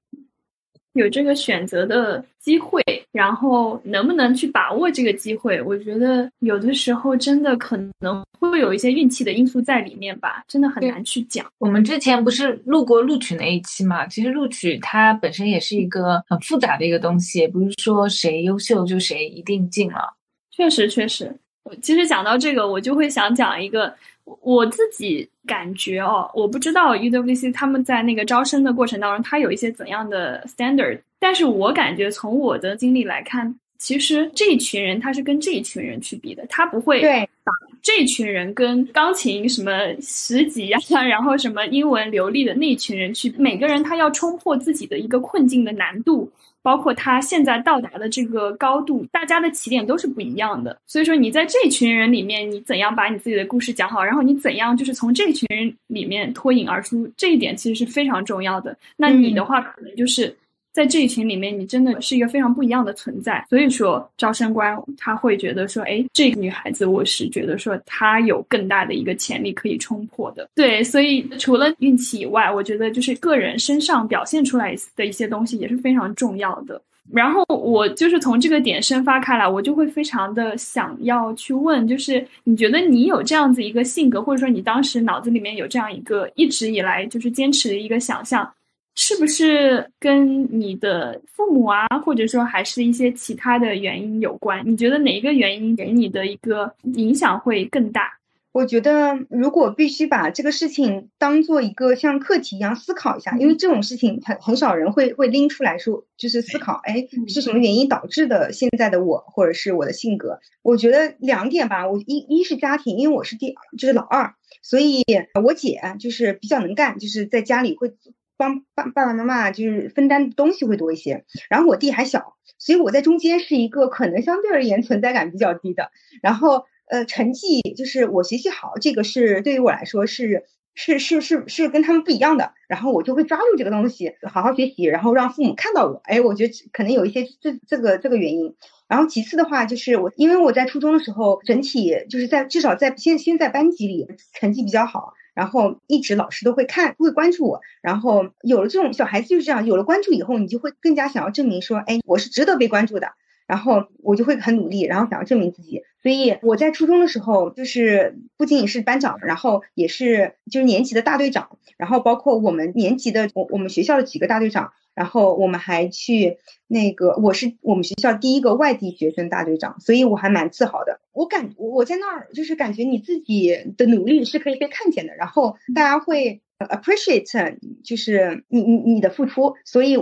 [0.94, 5.62] 有这个选择的机会，然后能不能去把握这个机会？
[5.62, 11.46] 我觉得有的时候真的可能会有一些运气的因素在里面吧，真的很难去讲。
[11.60, 14.08] 我们之前不是录过录取那一期嘛？
[14.08, 20.16] 其实录取它本身也是一个很复杂的一个东西，也不是说谁优秀就谁一定进了。
[20.50, 21.38] 确实，确实。
[21.82, 23.94] 其实讲到这个，我就会想讲一个。
[24.42, 37.02] 我自己感觉哦，我不知道 UWC 他们在那个招生的过程当中，他有一些怎样的 standard，但是我感觉从我的经历来看，其实这一群人他是跟这一群人去比的，他不会
[37.44, 37.52] 把
[37.84, 46.32] 这群人跟钢琴什么十级呀， 然后什么英文流利的那一群人去，每个人他要冲破自己的一个困境的难度。
[46.66, 50.76] 包括他现在到达的这个高度，大家的起点都是不一样的。
[50.88, 58.76] 所以说，你在这群人里面，你怎样把你自己的故事讲好，然后你怎样就是从这群人里面脱颖而出，这一点其实是非常重要的。
[58.98, 60.36] 那你的话，可能就是
[60.76, 63.46] 在这一群里面，你真的是一个非常不一样的存在。
[63.50, 70.50] 所以说，招生官他会觉得说，哎，这个女孩子，我是觉得说她有更大的一个潜力可以冲破的。
[70.54, 76.82] 对，所以除了运气以外，我觉得就是个人身上表现出来的一些东西也是非常重要的。
[77.10, 88.52] 然后我就是从这个点生发开来，我就会非常的想要去问，就是你觉得你有这样子一个性格，或者说你当时脑子里面有这样一个一直以来就是坚持的一个想象，
[88.96, 94.64] 是不是跟你的父母啊，或者说还是一些其他的原因有关？
[94.66, 98.20] 你觉得哪一个原因给你的一个影响会更大？
[98.54, 110.40] 我觉得，如果必须把这个事情当做一个像课题一样思考一下，因为这种事情很很少人会会拎出来说，就是思考，哎，是什么原因导致的现在的我，或者是我的性格？
[110.62, 115.04] 我觉得两点吧，我一一是家庭，因为我是第就是老二，所以
[115.44, 117.94] 我姐就是比较能干，就是在家里会
[118.38, 126.66] 帮爸爸爸妈妈就是分担东西会多一些，然后我弟还小，所以我在中间是一个可能相对而言存在感比较低的，然后。
[126.88, 130.44] 呃，成绩就是我学习好，这个是对于我来说是
[130.76, 132.54] 是是是是跟他们不一样的。
[132.68, 136.00] 然后我就会抓住这个东西，好好学习，然后让父母看到我。
[136.04, 138.56] 哎，我觉得可能有一些这这个这个原因。
[138.88, 144.06] 然后其次的话，就是我因为我在初中的时候，整体就是在至少在先先在班级里
[144.40, 147.62] 成绩比较好，然后一直老师都会看会关注我。
[147.84, 153.10] 然后有了这种小孩子就是这样，有了关注以后，你就会更加想要证明说，哎，我是值得被关注的。
[153.48, 155.84] 然后我就会很努力，然后想要证明自己。
[156.02, 166.38] 所以我在初中的时候，就是不仅仅是班长，然后也是就是年级的大队长，然后包括我们年级的我我们学校的几个大队长，然后我们还去
[166.68, 171.02] 那个我是我们学校第一个外地学生大队长，所以我还蛮自豪的。
[171.12, 179.98] 我感我在那儿就是感觉你自己的努力是可以被看见的，然后大家会 appreciate 就是你你你的付出，所以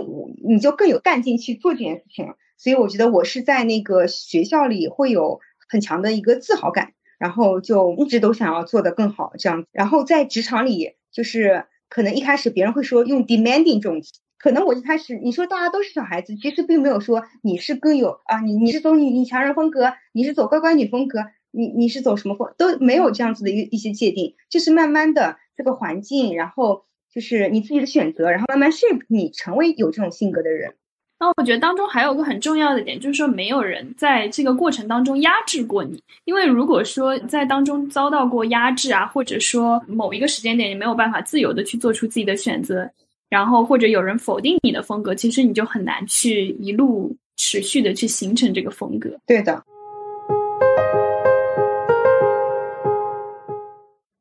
[0.46, 2.34] 你就更有干劲去做这件事情。
[2.56, 9.66] 所以我觉得我是在那个学校里会有很强的一个自豪感，然后就一直都想要做得更好这样。
[9.72, 14.12] 然后在职场里，就是可能一开始别人会说用 demanding 这种词，
[14.44, 21.20] 可能我一开始你说大家都是小孩子，其实并没有说你是更有啊，你你是走女女强人风格，你是走乖乖女风格，
[21.50, 30.74] 你你是走什么风都没有这样子的一一些界定，就是慢慢的这个环境，然后就是你自己的选择，然后慢慢 shape 你成为有这种性格的人。
[31.18, 36.02] 那我觉得当中还有个很重要的点，就是说没有人在这个过程当中压制过你。
[36.26, 42.90] 因为如果说在当中遭到过压制啊，或者说某一个时间点你没有办法自由的去做出自己的选择，
[43.34, 49.18] 然后或者有人否定你的风格，其实你就很难去一路持续的去形成这个风格。
[49.26, 49.64] 对的。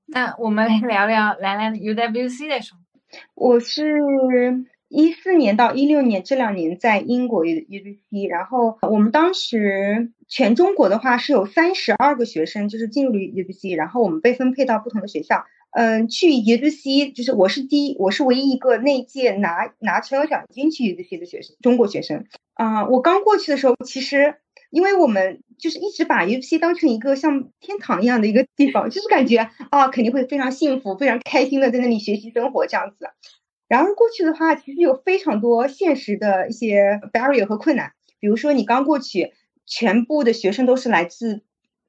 [0.08, 3.20] 那我们来聊聊兰兰 UWC 的生活。
[3.36, 3.84] 我是。
[4.90, 15.46] 一四年到一六年这两年在英国 UWC，然后我们当时全中国的话是有三十二个学生，就是进入了 U B C，然后我们被分配到不同的学校。
[15.74, 22.26] 嗯，去 U B C 就是我是第一，我是唯一一个那届拿拿全额奖金去 U B C 的学生，中国学生。
[22.54, 24.36] 啊，我刚过去的时候，其实
[24.70, 33.10] 因为我们就是一直把 U B C 当成一个像天堂一样的一个地方，就是感觉啊肯定会非常幸福、非常开心的在那里学习生活这样子。
[33.68, 37.94] 然而过去的话，其实有非常多现实的一些 barrier 和困难。
[38.20, 39.34] 比如说，你刚过去，
[39.66, 41.42] 全部的学生都是来自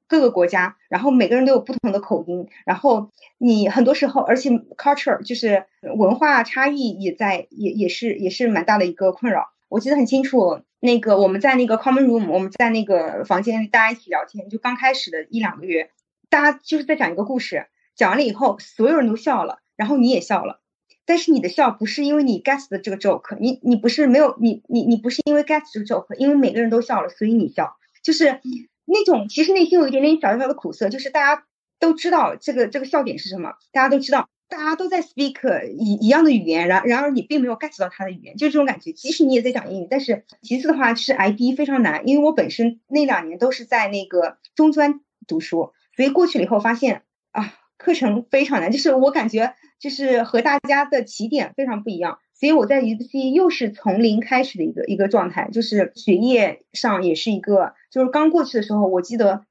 [0.07, 9.49] 各个国家，然后每个人都有不同的口音，然后你很多时候，而且 culture 就是文化差异也在，也也是也是蛮大的一个困扰。
[9.67, 15.89] 我记得很清楚，那个我们在那个 common room，我们在那个房间里大家一起聊天，就刚开始的一两个月，
[16.29, 20.61] 大家就是在讲一个故事，讲完了以后，所有人都笑了，然后你也笑了。
[21.07, 28.39] 但是你的笑不是因为你 get 的这个 joke，你你不是没有你你你不是因为 get 这个 joke，因为每个人都笑了，所以你笑，就是
[28.85, 31.43] 那种其实内心有一点点小小的苦涩，就是大家
[31.79, 38.91] 都知道这个这个笑点是什么，大家都知道，大家都在 speak 一一样的语言，然然而你并没有 get 到他的语言，就这种感觉。
[38.93, 49.55] 即使你也在讲英语，但是其次的话是 IB 非常难，因为我本身那两年都是在那个中专读书，所以过去了以后发现啊，课程非常难，就是我感觉。
[49.77, 59.45] 就是和大家的起点非常不一样，所以我在 U C 又是从零开始的一个一个状态，就是学业上也是一个，就是刚过去的时候，我记得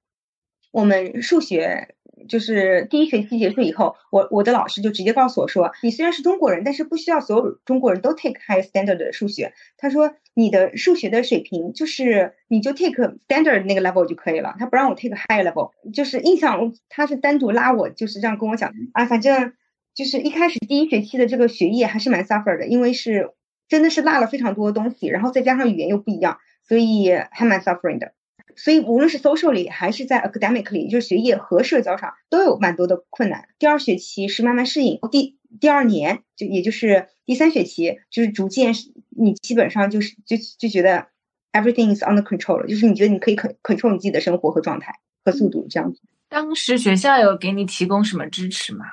[0.71, 1.95] 我们数学。
[2.27, 9.53] 就是第一学期结束以后，我我的老师就直接告诉我说，你虽然是中国人，但是不需要所有中国人都 take high standard 的数学。
[9.77, 14.55] 他说你的数学的水平就是你就 take standard 那个 level 就可以了。
[14.59, 19.05] 他不让我 take high level，就是印象他是单独拉我，就是这样跟我讲啊。
[19.05, 19.53] 反正
[19.95, 23.31] 就是一开始第一学期的这个学业还是蛮 suffer 的，因为是
[23.69, 28.13] 真的是落了非常多的东西，然后再加上语言又不一样，所以还蛮 suffering 的。
[28.57, 33.49] 所以无论是 socially 还是在 academically，就是学业和社交上都有蛮多的困难。
[33.59, 38.73] 第二学期是慢慢适应，第第二年就也就是第三学期，就是逐渐
[39.11, 41.09] 你基本上就是就就觉得
[41.53, 44.93] everything is under control 了，就是你觉得你可以 control 你自己的生活和状态
[45.25, 46.01] 和速度这样子。
[46.29, 48.85] 当时学校有给你提供什么支持吗？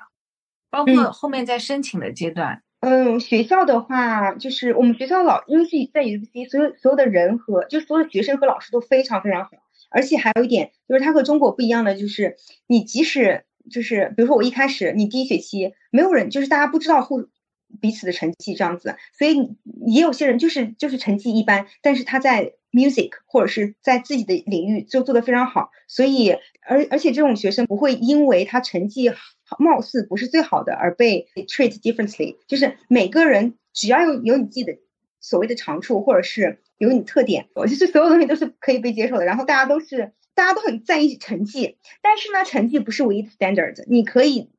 [0.71, 2.63] 包括后面在申请的阶段。
[2.79, 9.51] 嗯，学校的话，就是我们学校老，因为是在 UBC，所有所有的人和就所有的学生和老师都非常非常好，
[9.91, 17.27] 而且还有一点就是它和中国不一样的就是，你即使就是比如说我一开始你第一学期没有人，就是大家不知道互
[17.79, 19.51] 彼此的成绩这样子，所以
[19.85, 29.11] 也有些人就是就是成绩一般，但是他在 music 或者是在自己的领域就做得非常好，所以而而且这种学生不会因为他成绩。
[29.59, 34.77] 貌似不是最好的，而被 treat differently，就是每个人只要有有你自己的
[35.19, 39.25] 所谓的长处，或者是有你特点，我就是所有东西都是可以被接受的。
[39.25, 44.49] 然后大家都是大家都很在意成绩，但是呢，成绩不是唯一的 standard，你可以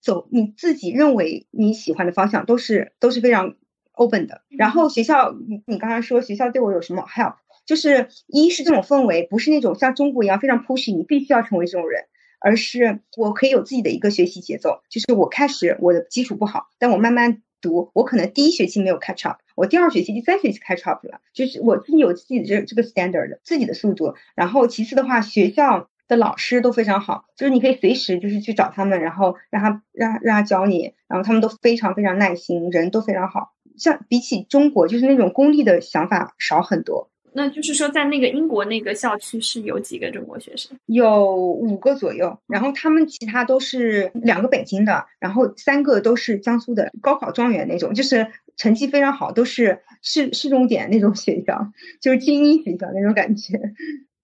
[0.00, 3.54] 走你自己认为你喜欢的方向，都是都是非常
[3.92, 4.42] open 的。
[4.48, 7.34] 然后学校，你你刚刚说学校对我有什么 help，
[7.66, 12.06] 就是一是这种氛围，不是那种像中国一样非常 push，你必须要成为这种人。
[12.40, 24.14] 而是我可以有自己的一个学习节奏，就是我开始我的基础不好，但我慢慢读，我可能第一学期没有 catch up，我第二学期、第三学期 catch up 了，就是我自己有自己的这这个 standard，自己的速度。
[24.34, 37.10] 然后其次的话，学校的老师都非常好，就是你可以随时就是去找他们，然后让他让让他教你，然后他们都非常非常耐心，人都非常好，像比起中国就是那种功利的想法少很多。
[37.38, 40.76] 那就是说，在那个英国那个校区是有几个中国学生？
[40.86, 48.26] 有五个左右，然后他们其他都是两个北京的，然后三个都是江苏的高考状元那种，就是
[48.56, 51.70] 成绩非常好，都是市市重点那种学校，
[52.00, 53.72] 就是精英学校那种感觉。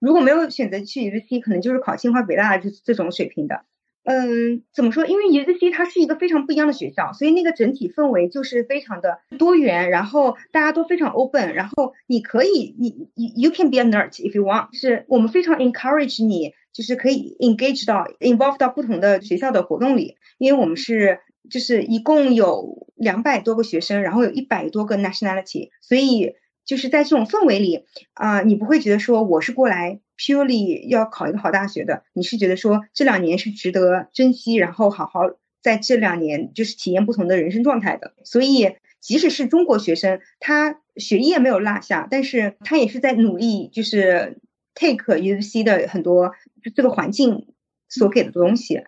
[0.00, 3.62] 如果没有选择去 UC，可能就是考清华北大这这种水平的。
[4.04, 5.06] 嗯，怎么说？
[5.06, 18.06] 因为 UC 它是一个非常不一样的学校，所以那个整体氛围就是非常的多元，然后大家都非常 open，然后你可以，你 you can be a nerd if you want，是我们非常 encourage 你，就是可以 engage 到
[18.20, 26.34] involve 到不同的学校的活动里，因为我们是就是一共有两百多个学生，然后有一百多个 nationality，所以。
[26.64, 27.84] 就是在这种氛围里
[28.14, 35.20] 啊，你不会觉得说我是过来 purely 要考一个好大学的，你是觉得说这两年是值得珍惜，然后好好
[35.62, 38.14] 在这两年就是体验不同的人生状态的。
[38.24, 44.38] 所以即使是中国学生，他学业没有落下，但是他也是在努力，就是
[44.74, 46.32] take U C 的很多
[46.74, 47.48] 这个环境
[47.88, 48.84] 所给的东西。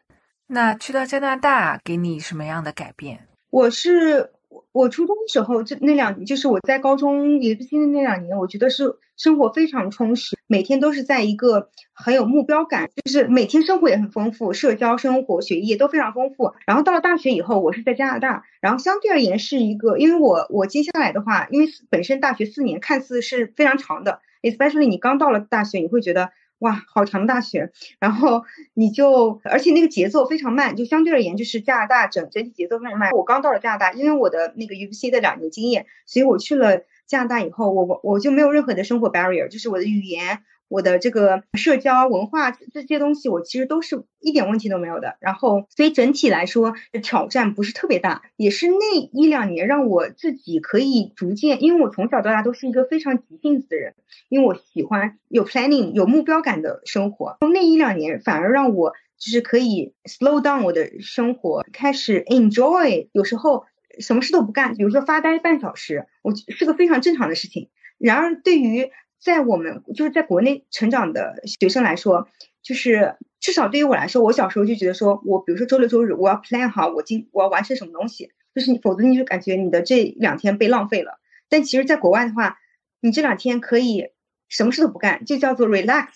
[0.46, 3.26] 那去到加拿大给你什么样的改变？
[3.50, 4.30] 我是。
[4.72, 16.52] 我初中的时候，这那两就是我在高中也不新的那两年，我觉得是生活非常充实，每天都是在一个很有目标感，就是每天生活也很丰富，社交生活、学业都非常丰富。
[16.66, 26.30] 然后到了大学以后，我是在加拿大，然后相对而言是一个，因为我我接下来的话，因为本身大学四年看似是非常长的，especially 你刚到了大学，你会觉得。
[26.60, 28.44] 哇，好长的大学，然后
[28.74, 33.10] 你就，而且那个节奏非常慢，就相对而言，就是加拿大整整体节奏非常慢。
[33.12, 40.42] 我刚到了加拿大，因为我的那个 U C 的两年经验，所以我去了加拿大以后，我我我就没有任何的生活 barrier，就是我的语言。
[40.68, 45.16] 我的这个社交文化这些东西，我其实都是一点问题都没有的。
[45.20, 53.94] 然后，所以整体来说挑战不是特别大，也是那一两年让我自己可以逐渐，因为我从小到大都是一个非常急性子的人，
[54.28, 57.36] 因为我喜欢有 planning 有目标感的生活。
[57.40, 63.64] 从那一两年反而让我就是可以 slow down 我的生活，开始 enjoy，有时候
[63.98, 67.70] 什么事都不干，比如说发呆半小时，我是个非常正常的事情。
[67.98, 68.90] 然而对于
[69.26, 72.28] 在我们就是在国内成长的学生来说，
[72.62, 81.18] 就是至少对于我来说，我小时候就觉得说，我比如说周六周日我要 plan 好我今我要完成什么东西，就是你否则你就感觉你的这两天被浪费了。
[81.48, 82.56] 但其实，在国外的话，
[83.00, 84.10] 你这两天可以
[84.48, 86.06] 什么事都不干，就叫做 relax，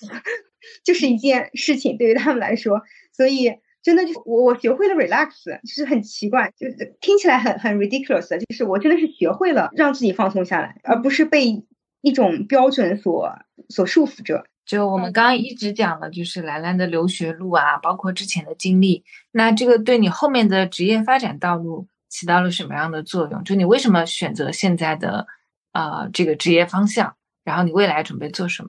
[0.85, 2.83] 就是一件事情对于他们来说。
[3.13, 11.65] 所以真的就我我学会了 relax，就是很奇怪，就是听起来很很 ridiculous，就是我真的是学会了让自己放松下来，而不是被。
[12.01, 13.39] 一种标准所
[13.69, 14.45] 所束缚着。
[14.67, 23.43] 就我们刚刚一直讲的，就是兰兰的留学路啊，包括之前的经历，那这个对你后面的职业发展道路起到了什么样的作用？
[23.43, 25.27] 就你为什么选择现在的
[25.73, 27.17] 呃这个职业方向？
[27.43, 28.69] 然后你未来准备做什么？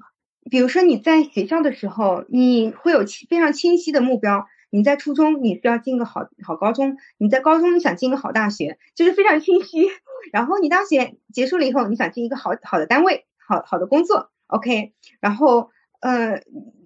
[0.49, 4.47] 比如说你在学校的时候，你会有非常清晰的目标。
[4.71, 9.85] 你在初中你是要进个好好高中，你在高中你想进个好大学，就是非常清晰。
[10.31, 15.69] 然后你大学结束了以后，你想进一个好好的单位，好好的工作，OK，然后
[16.01, 16.41] 呃。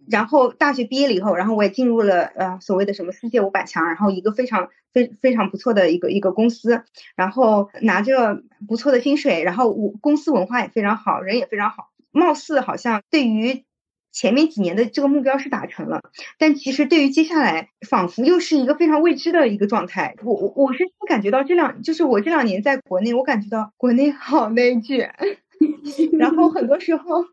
[0.07, 6.83] 然后大学毕业了以后，然后我也进入了呃所谓的什么世界五百强，然后一个非常非非常不错的一个一个公司，
[7.15, 13.65] 然后拿着不错的薪水，然后我公司文化也非常好，人也非常好，貌似好像对于
[14.15, 15.99] 前面几年的这个目标是达成了，
[16.39, 20.15] 但其实对于接下来仿佛又是一个非常未知的一个状态。
[20.23, 25.13] 我我我是感觉到这两就是我这两年在国内，我感觉到国内好内卷，
[26.17, 27.25] 然后很多时候。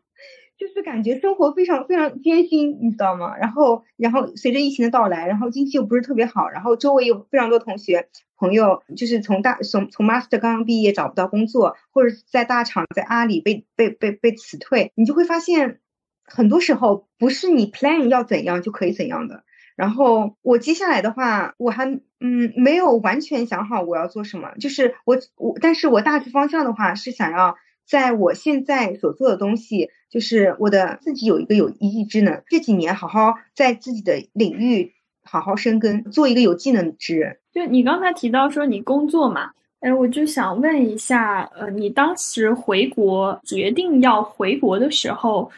[0.55, 3.35] 就是感觉生活非常非常艰辛，你知道吗？
[3.35, 8.07] 然后，然后随着疫情的到来，然后经济又不是特别好，然后周围有非常多同学
[8.37, 15.79] 朋友，就是从大从从 master 刚刚毕业找不到工作，或者在大厂在阿里被被被被辞退，你就会发现，
[16.25, 19.43] 很多时候不是你 plan 要怎样就可以怎样的。
[19.75, 21.85] 然后我接下来的话，我还
[22.19, 27.55] 嗯没有完全想好我要做什么，就是我我，但是我大致方向的话是想要。
[27.85, 32.41] 在我现在所做的东西，就是我的自己有一个有一技之能。
[32.47, 37.39] 这几年好好在自己的领域好好深耕，做一个有技能之人。
[37.51, 39.51] 就你刚才提到说你工作嘛，
[39.81, 45.51] 哎，我就想问一下，呃，你当时回国决定要回国的时候，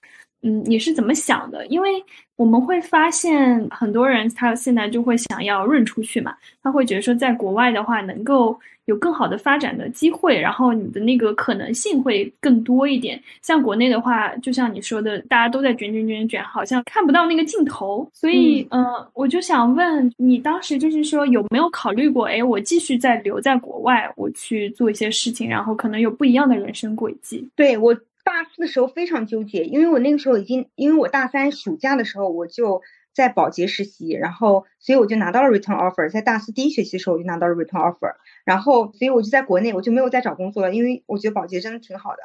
[0.46, 1.66] 嗯，你是怎么想的？
[1.68, 1.90] 因为
[2.38, 6.34] 我们会发现很多人他现在就会想要润出去嘛，
[6.64, 8.58] 他会觉得说在国外的话能够。
[8.86, 13.20] 有更好的发展的机会，然后你的那个可能性会更多一点。
[13.42, 18.08] 像国内的话，就像你说的，大家都在卷卷卷卷，好像看不到那个尽头。
[18.14, 18.86] 所以，嗯，
[19.16, 27.50] 我就想问你，当时就是说有没有考虑过，哎，我继续在留在国外，我去做一些事情，然后可能有不一样的人生轨迹。
[27.56, 27.92] 对我
[28.26, 32.82] 大四的时候非常纠结，因为我那个时候已经，因为我大三暑假的时候我就。
[33.16, 42.18] 在保洁实习，然后所以我就拿到了 return offer，在大四第一学期的时候我就拿到了 return offer，然后所以我就在国内我就没有再找工作了，因为我觉得保洁真的挺好的，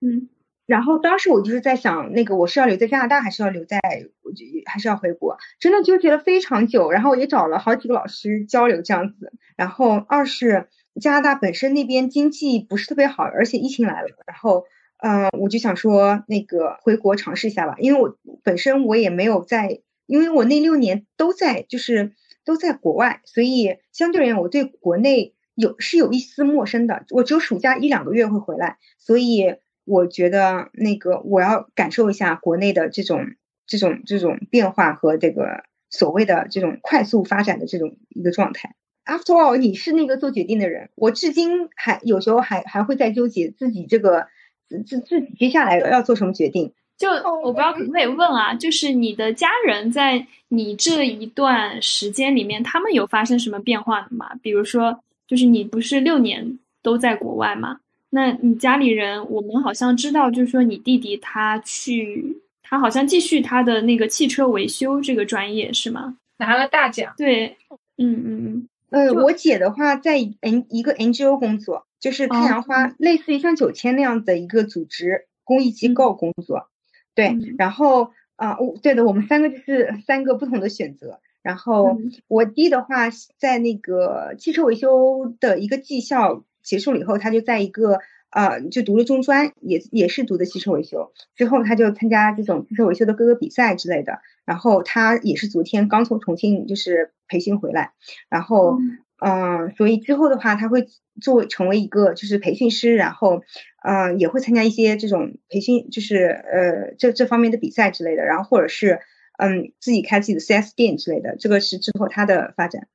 [0.00, 0.30] 嗯，
[0.64, 3.78] 然后当时我就是在想，那个我是要留在加拿大还是要留在，
[4.22, 14.64] 我就还是要回国，真的纠结了非常久，然后也找了好几个老师交流这样子，然后二是加拿大本身那边经济不是特别好，而且疫情来了，然后
[14.98, 19.80] 嗯，我就想说那个回国尝试一下吧，因为我本身我也没有在。
[20.08, 27.04] 因为我那六年都在，就是都在国外，所以相对而言，我对国内有是有一丝陌生的。
[27.10, 33.20] 我只有暑假一两个月会回来，所以我觉得那个我要感受一下国内的这种
[33.66, 38.76] 这种这种变化和这个所谓的这种快速发展的这种一个状态。
[39.04, 44.28] After all，你是那个做决定的人，我至今还有时候还还会在纠结自己这个
[44.68, 46.72] 自自自己接下来要做什么决定。
[46.96, 54.30] 就我不知道可不可以问啊，就是你的家人在你这一段时间里面，他们有发生什么变化的吗？
[54.42, 57.78] 比如说，就是你不是六年都在国外吗？
[58.10, 66.16] 那你家里人，我们好像知道，就是说你弟弟他去，他好像继续他的那个汽车维修这个专业是吗？
[66.38, 67.14] 拿了大奖。
[67.16, 67.56] 对，
[67.96, 68.68] 嗯嗯嗯。
[68.90, 76.68] 呃，我姐的话在 N 一个 NGO 工作，就是太阳花，类似于像九千那样的一个组织公益机构工作。
[77.14, 81.20] 对，然后啊，我对的，我们三个就是三个不同的选择。
[81.42, 87.98] 然后我弟的话，在那个汽车维修的一个技校结束了以后，他就在一个
[88.30, 91.12] 呃，就读了中专，也也是读的汽车维修。
[91.34, 94.20] 之后他就参加这种汽车维修的各个比赛之类的。
[94.44, 97.92] 然后他也是昨天刚从重庆就是培训回来，
[98.28, 98.78] 然后。
[99.20, 100.86] 嗯，所以之后的话，他会
[101.20, 103.42] 做成为一个就是培训师，然后，
[103.82, 109.00] 嗯，也会参加一些这种培训，就是呃这这方面的比赛之类的，然后或者是
[109.38, 112.86] 嗯自己开自己的 4S 店之类的，这个是之后他的发展。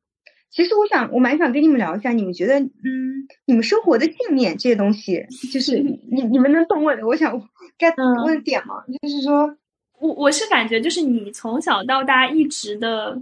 [0.50, 7.06] 其实我想，我蛮想跟你们聊一下，你们觉得，嗯，你们生活的信念这些东西，就是 你你们能懂我的？
[7.06, 7.38] 我想
[7.78, 8.76] get 问点吗？
[9.02, 9.58] 就是说，
[10.00, 13.22] 我我是感觉，就是你从小到大一直的。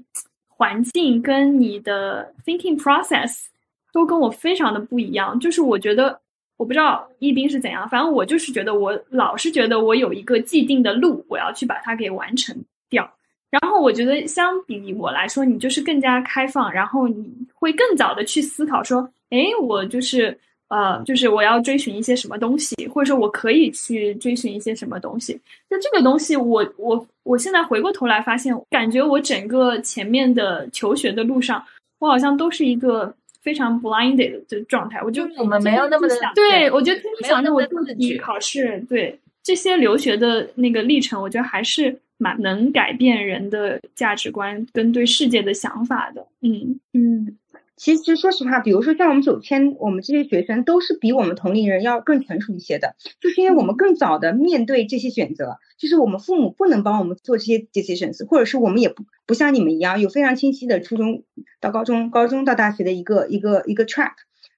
[0.61, 3.45] 环境跟你的 thinking process
[3.91, 6.19] 都跟我非常的不一样，就是我觉得
[6.55, 12.55] 我不知道一斌是怎样，反正我就是觉得我老是觉得我有一个既定的路，我要去把它给完成
[12.91, 13.11] 掉。
[13.49, 20.37] 然后我觉得相比我来说，你就是更加开放，然后你会更早的去思考说，哎，我就是。
[20.71, 25.33] 呃，就是我要追寻一些什么东西，或者说我可以去追寻一些什么东西。
[25.69, 27.05] 就这个东西，我我
[27.37, 31.63] 现在回过头来发现，感觉我整个前面的求学的路上，
[31.99, 35.01] 我好像都是一个非常 blinded 的状态。
[35.03, 38.83] 我就我们没有那么的对，我就天天想着我自己考试。
[38.89, 46.25] 对这些留学的那个历程，我觉得还是蛮能改变人的价值观跟对世界的想法的。
[46.41, 47.37] 嗯嗯。
[47.81, 61.23] 其实说实话，比如说像我们九千，我们这些学生都是比我们同龄人要更成熟一些的，就是因为我们更早的面对这些选择，就是我们父母不能帮我们做这些 decisions，或者是我们也不不像你们一样有非常清晰的初中
[61.59, 64.11] 到高中、高中到大学的一个一个一个 track。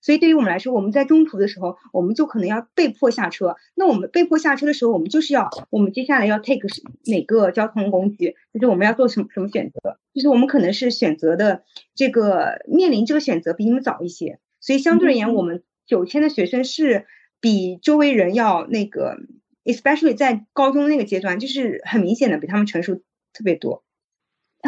[0.03, 3.55] 所以对于我们来说，我们在中途的时候，我们就可能要被迫下车。
[3.73, 6.67] 那我们被迫下车的时候，我们就是要我们接下来要 take
[7.05, 9.97] 哪个交通工具，就是我们要做什么什么选择。
[10.13, 11.63] 就是我们可能是选择的
[11.95, 17.07] 这个面临这个选择比你们早一些，所以相对而言，我们九千的学生是
[17.39, 19.15] 比周围人要那个
[19.63, 22.95] ，especially 在高中那个阶段，就是很明显的比他们成熟
[23.31, 23.83] 特别多。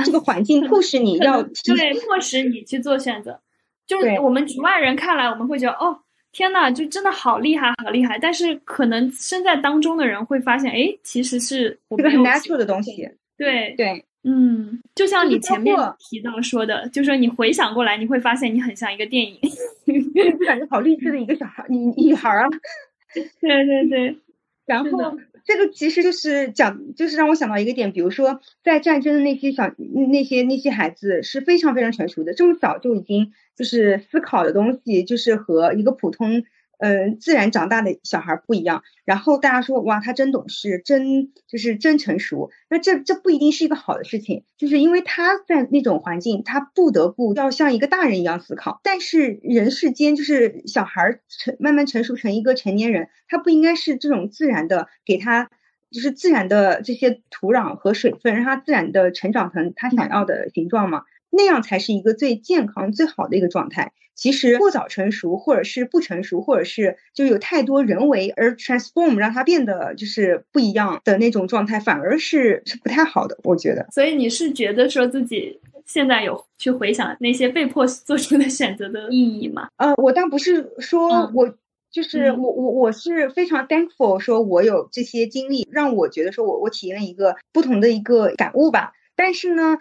[0.03, 3.41] 这个环境迫使你 要对，迫使你去做选择。
[3.87, 5.97] 就是我们局外人看来，我们会觉得哦，
[6.31, 8.17] 天呐，就真的好厉害，好厉害。
[8.19, 13.07] 但是可能身在当中的人会发现，哎，其实是这个很 natural 的东西。
[13.37, 19.39] 对对，嗯，就像你前面提到说的，就是说你回想过来，你会发现你很像一个电影，
[19.85, 22.47] 就 感觉好励志的一个小孩，女女孩啊。
[23.39, 24.17] 对对对，
[24.65, 25.17] 然后。
[25.45, 29.71] 这个其实就是讲，就是让我想到一个点，比如说在战争的那些小
[30.11, 36.43] 那些那些孩子是非常非常成熟的，这么早就已经就是思考的东西，就是和一个普通。
[36.79, 38.83] 嗯，自然长大的小孩不一样。
[39.05, 42.49] 然后大家说，哇，他真懂事，真就是真成熟。
[42.69, 48.79] 那这这不一定是一个好的事情，就是因为他在那种环境，他不得不要像一个大人一样思考。
[48.83, 55.49] 但是人世间就是小孩成慢慢成熟成一个成年人，他不应该是这种自然的给他，
[55.91, 61.03] 就是自然的这些土壤和水分，让他自然的成长成他想要的形状吗？
[61.35, 63.91] 那样才是一个最健康、最好的一个状态。
[64.15, 73.37] 其实过早成熟，或者是不成熟，或者是就有太多人为而 transform 让它变得就是不一样的那种状态，反而是是不太好的。
[73.43, 73.85] 我觉得。
[73.91, 79.67] 所以你是觉得说自己现在有去回想那些被迫做出的选择的意义吗？
[79.75, 81.53] 呃，我倒不是说我
[81.91, 88.93] 就是我我我是非常 thankful，说我有这些经历，让我觉得说我我体验了一个不同的一个感悟吧。
[89.17, 89.77] 但是呢。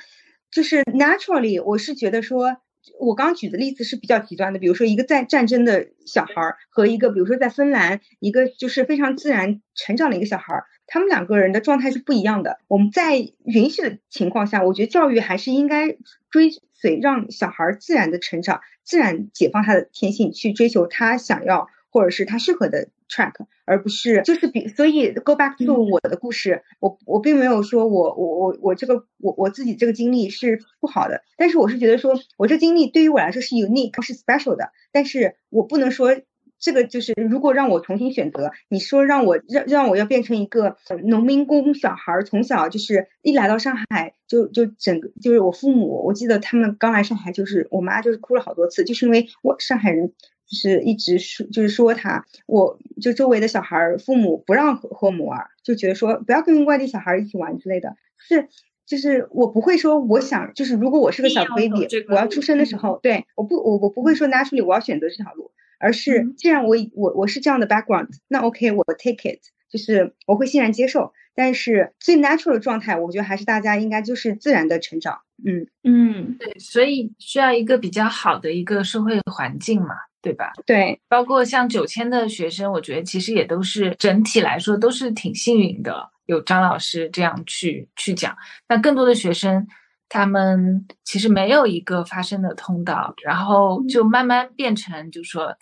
[0.55, 2.59] 就是 naturally，我是觉得说，
[3.01, 12.61] 我刚举的例子是比较极端的，比如说一个在战争的小孩儿和一个，比如说在芬兰一个就是非常自然成长的一个小孩儿，他们两个人的状态是不一样的。
[12.69, 15.97] 我们在允许的情况下，我觉得教育还是应该
[16.31, 22.89] 追随让小孩自然的成长，自然解放他的天性，去追求他想要或者是他适合的。
[23.07, 23.35] track，
[23.67, 36.17] 而不是就是比，所以 go back to 我的故事，我我并没有说我我我我这个我我自己这个经历是不好的，但是我是觉得说我这经历对于我来说是 unique 是 special 的，但是我不能说
[36.59, 50.15] 这个就是如果让我重新选择，你说让我让让我要变成一个农民工小孩，从小就是一来到上海就就整个就是我父母，我记得他们刚来上海就是我妈就是哭了好多次，就是因为我上海人。
[50.47, 57.97] 就是一直说，就是说他，我就周围的小孩儿，父母不让和和母儿，就觉得说不要跟外地小孩一起玩之类的。
[58.19, 58.49] 是，
[58.87, 69.41] 就是我不会说，我想，就是如果我是个小 baby，我要出生的时候，对，我不，我我不会说 naturally 我要选择这条路，而是既然我我我是这样的 background，那 OK，我 take it，
[69.71, 71.13] 就是我会欣然接受。
[71.37, 75.23] 但是最 natural 的状态，我觉得还是大家应该就是自然的成长。
[75.45, 79.97] 嗯嗯，对，所以需要一个比较好的一个社会环境嘛。
[80.25, 80.53] 对吧？
[80.65, 88.35] 对，包括像九千的学生，我觉得其实也都是整体来说都是挺幸运的，有张老师这样去去讲。
[88.67, 89.67] 那更多的学生，
[90.09, 95.55] 他们其实没有一个发声的通道，然后就慢慢变成，就说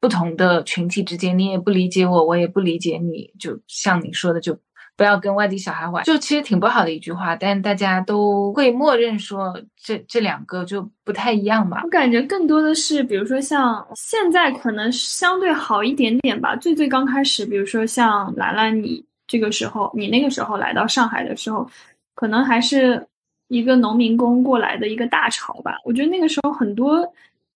[0.00, 4.58] 不同的群体之间，你也不理解我，我也不理解你，就像你说的，就。
[4.96, 11.80] 不要跟外地小孩玩，就其实挺不好的一句话，但大家都会默认说这这两个就不太一样吧。
[11.84, 16.54] 我感觉更多的是，比如说像现在可能相对好一点点吧。
[16.56, 21.68] 最最刚开始，比如说像兰兰，你这个时候，你那个时候来到上海的时候，
[22.14, 23.04] 可能还是
[23.48, 25.78] 一个农民工过来的一个大潮吧。
[25.84, 27.10] 我觉得那个时候很多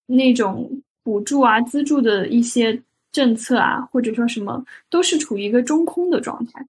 [0.06, 0.68] 那种
[1.04, 2.82] 补助啊、资助的一些
[3.12, 6.66] 政策啊，或者说什么，都是处于一个中空的状态。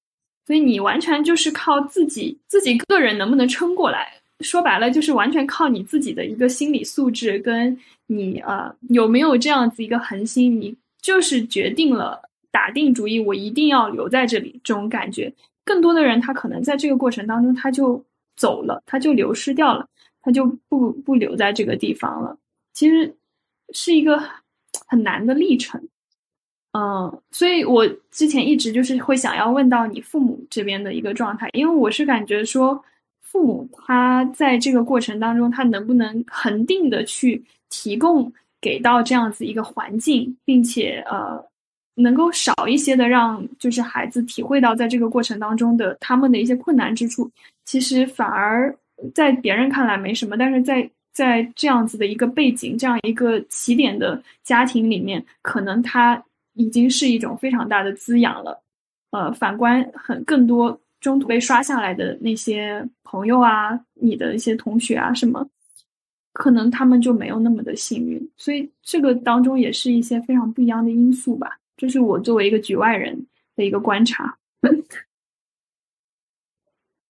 [0.48, 4.14] 所以你完全就是靠自己，自己个人能不能撑过来？
[4.40, 15.34] 说白了，就是完全靠你自己的一个心理素质，跟你呃有没有这样子一个恒心，你就是决定了打定主意，我一定要留在这里这种感觉。
[15.66, 18.02] 更多的人他可能在这个过程当中他就
[18.38, 19.86] 走了，他就流失掉了，
[20.22, 22.38] 他就不不留在这个地方了。
[22.74, 23.14] 其实
[23.74, 24.24] 是一个
[24.88, 25.90] 很难的历程。
[26.78, 32.80] 嗯，所以我之前一直就是会想要问到你父母这边的一个状态，因为我是感觉说，
[33.24, 41.44] 父母他在这个过程当中，他能不能恒定的去提供给到这样子一个环境，并且呃，
[41.96, 47.28] 能够少一些的让就是孩子体会到在这个过程当中的他们的一些困难之处，
[47.66, 48.76] 其实反而
[49.16, 56.24] 在别人看来没什么，但是在在这样子的一个背景、这样一个起点的家庭里面，可能他
[56.58, 58.62] 已经是一种非常大的滋养了。
[59.12, 60.82] 呃，反观很更多。
[61.00, 65.48] 中途被刷下来的那些朋友啊，你的一些同学啊，什么，
[66.34, 71.60] 可能他们就没有那么的幸运，所以这个当中也是一些非常不一样的因素吧。
[71.78, 74.40] 这是我作为一个局外人的一个观察。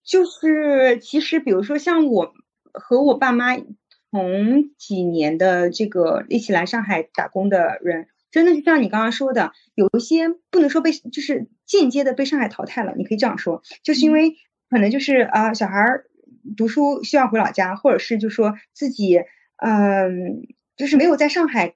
[0.04, 2.34] 就是其实，比如说像我
[2.74, 3.56] 和我爸妈
[4.12, 8.10] 同几年的这个一起来上海打工的人。
[8.38, 12.94] 真的就像你刚刚说的，有一些不能说被，就是间接的被上海淘汰了。
[12.96, 14.36] 你可以这样说，就是因为
[14.70, 16.06] 可能就是啊，小孩儿
[16.56, 19.24] 读书需要回老家，或者是就说自己
[19.56, 21.74] 嗯，就是没有在上海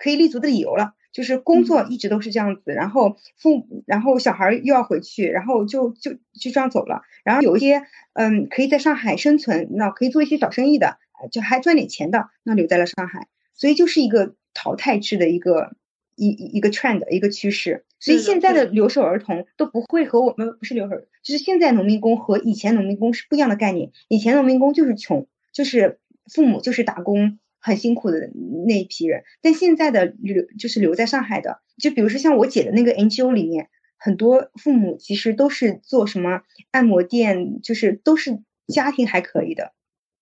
[0.00, 7.02] 可以立足的理由了，就是工作一直都是这样子，然后父，然后小孩又要回去，然后就就就这样走了。
[7.22, 7.84] 然后有一些
[8.14, 10.98] 嗯，可以在上海生存，那可以做一些小生意的，
[11.30, 14.34] 就还赚点钱的，那留在了上海，所以就是一个。
[14.58, 15.76] 淘汰制的一个
[16.14, 23.90] 一一个 trend 一个趋势，所以现在的留守儿童都不会和我们不是留守，就是现在农民工和以前农民工是不一样的概念。
[24.08, 25.98] 以前农民工就是穷，就是
[26.32, 28.30] 父母就是打工很辛苦的
[28.66, 36.40] 那一批人，但现在的留就是留在上海的，就比如说像我姐的那个 NGO 里面，很多父母其实都是做什么
[36.70, 38.38] 按摩店，就是都是
[38.68, 39.74] 家庭还可以的。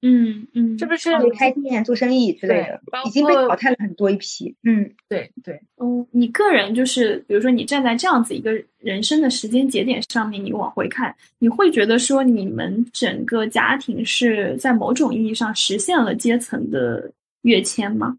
[0.06, 4.54] 嗯嗯，是不是开店做生意之类的，已经被淘汰了很多一批。
[4.62, 5.58] 嗯，对对。
[5.78, 18.18] 嗯，你个人就是，比如说你站在这样子一个人生的时间节点上面，你往回看，你会觉得说你们整个家庭是在某种意义上实现了阶层的跃迁吗？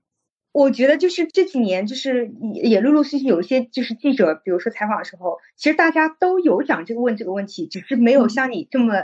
[0.53, 8.95] 我觉得就是这几年，就是也也陆陆续续有一些就是记者，比如说采访的时候，其实大家都有讲这个问这个问题，只是没有像你这么。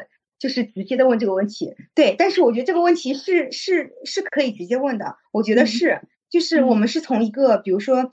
[0.41, 8.11] 就是直接的问这个问题，对，但是我觉得这个问题是是是可以直接问的，我觉得是，就是我们是从一个，比如说，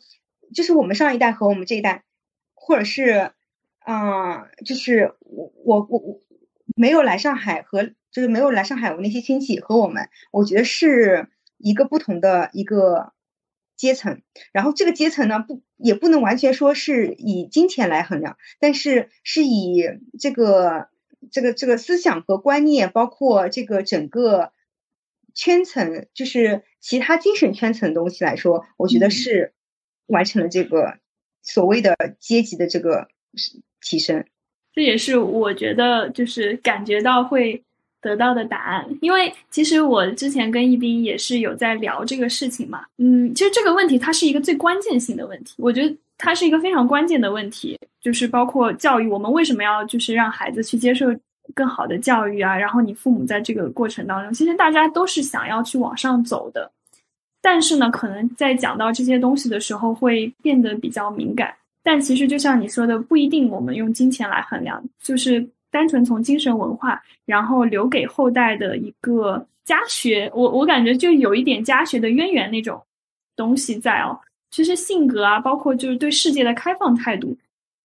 [0.55, 2.05] 就是我们上一代和我们这一代，
[2.53, 3.31] 或者是，
[3.87, 6.21] 嗯，就是我我我我
[6.77, 13.15] 没有来上海和就是没有来上海我那些亲戚和我们，我觉得是一个不同的一个
[13.75, 14.21] 阶层，
[14.53, 19.83] 然后这个阶层呢不也不能完全说是以金钱来衡量，但是是以
[20.21, 20.91] 这个。
[21.31, 24.53] 这个这个思想和观念，包括这个整个
[25.35, 29.53] 圈层，就是其他精神圈层的东西来说，我觉得是
[30.07, 30.99] 完成了这个
[31.43, 33.09] 所谓的阶级的这个
[33.81, 34.25] 提升。
[34.73, 37.63] 这也是我觉得就是感觉到会
[38.01, 38.99] 得到的答案。
[39.01, 42.87] 因为其实我之前跟一斌也是有在聊这个事情嘛。
[42.99, 45.97] 嗯，其实这个问题它是一个最关键性的问题，我觉得。
[46.19, 51.07] 它是一个非常关键的问题，就是包括教育，我们为什么要就是让孩子去接受
[51.55, 52.59] 更好的教育啊？
[52.59, 56.71] 然后你父母在这个过程当中，其实大家都是想要去往上走的，
[57.41, 61.55] 但是呢，可能在讲到这些东西的时候会变得比较敏感。
[61.85, 72.83] 但其实就像你说的，不一定我们用金钱来衡量，就是单纯从精神文化，然后留给后代的一个家学，我我感觉就有一点家学的渊源那种
[73.37, 74.19] 东西在哦。
[74.51, 77.37] 其实性格啊，包括就是对世界的开放态度，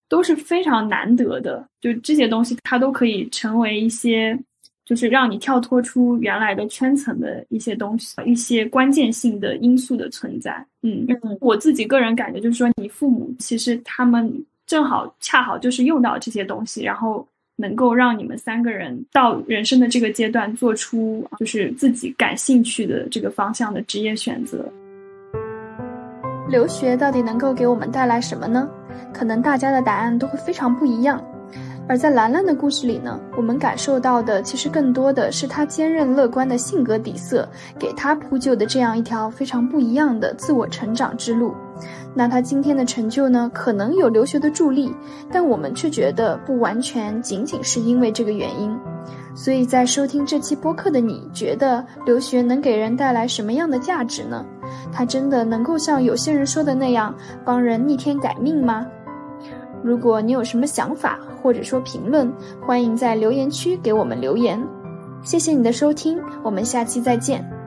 [0.08, 1.66] 都是非常难得的。
[1.82, 4.38] 就这些东西，它都可以成为一些，
[4.86, 10.66] 就是让你跳脱出原来的圈层的一些东西，一些关键性的因素的存在。
[10.82, 11.06] 嗯，
[11.40, 24.72] 我自己个人感觉就是说，你父母其实他们正好恰好就是用到这些东西，然后能够让你们三个人到人生的这个阶段做出就是自己感兴趣的这个方向的职业选择。
[26.48, 28.68] 留学到底能够给我们带来什么呢？
[29.14, 31.24] 可能大家的答案都会非常不一样。
[31.88, 41.54] 而在兰兰的故事里呢，我们感受到的其实更多的是她坚韧乐观的性格底色，给她铺就的这样一条非常不一样的自我成长之路。
[42.16, 44.96] 那她今天的成就呢，可能有留学的助力，
[45.32, 48.74] 但我们却觉得不完全仅仅是因为这个原因。
[49.36, 54.46] 所以在收听这期播客的你，觉得留学能给人带来什么样的价值呢？
[54.92, 57.14] 它真的能够像有些人说的那样，
[57.44, 58.86] 帮人逆天改命吗？
[59.84, 62.32] 如果你有什么想法或者说评论，
[62.66, 64.62] 欢迎在留言区给我们留言。
[65.24, 67.63] 谢谢你的收听，我们下期再见。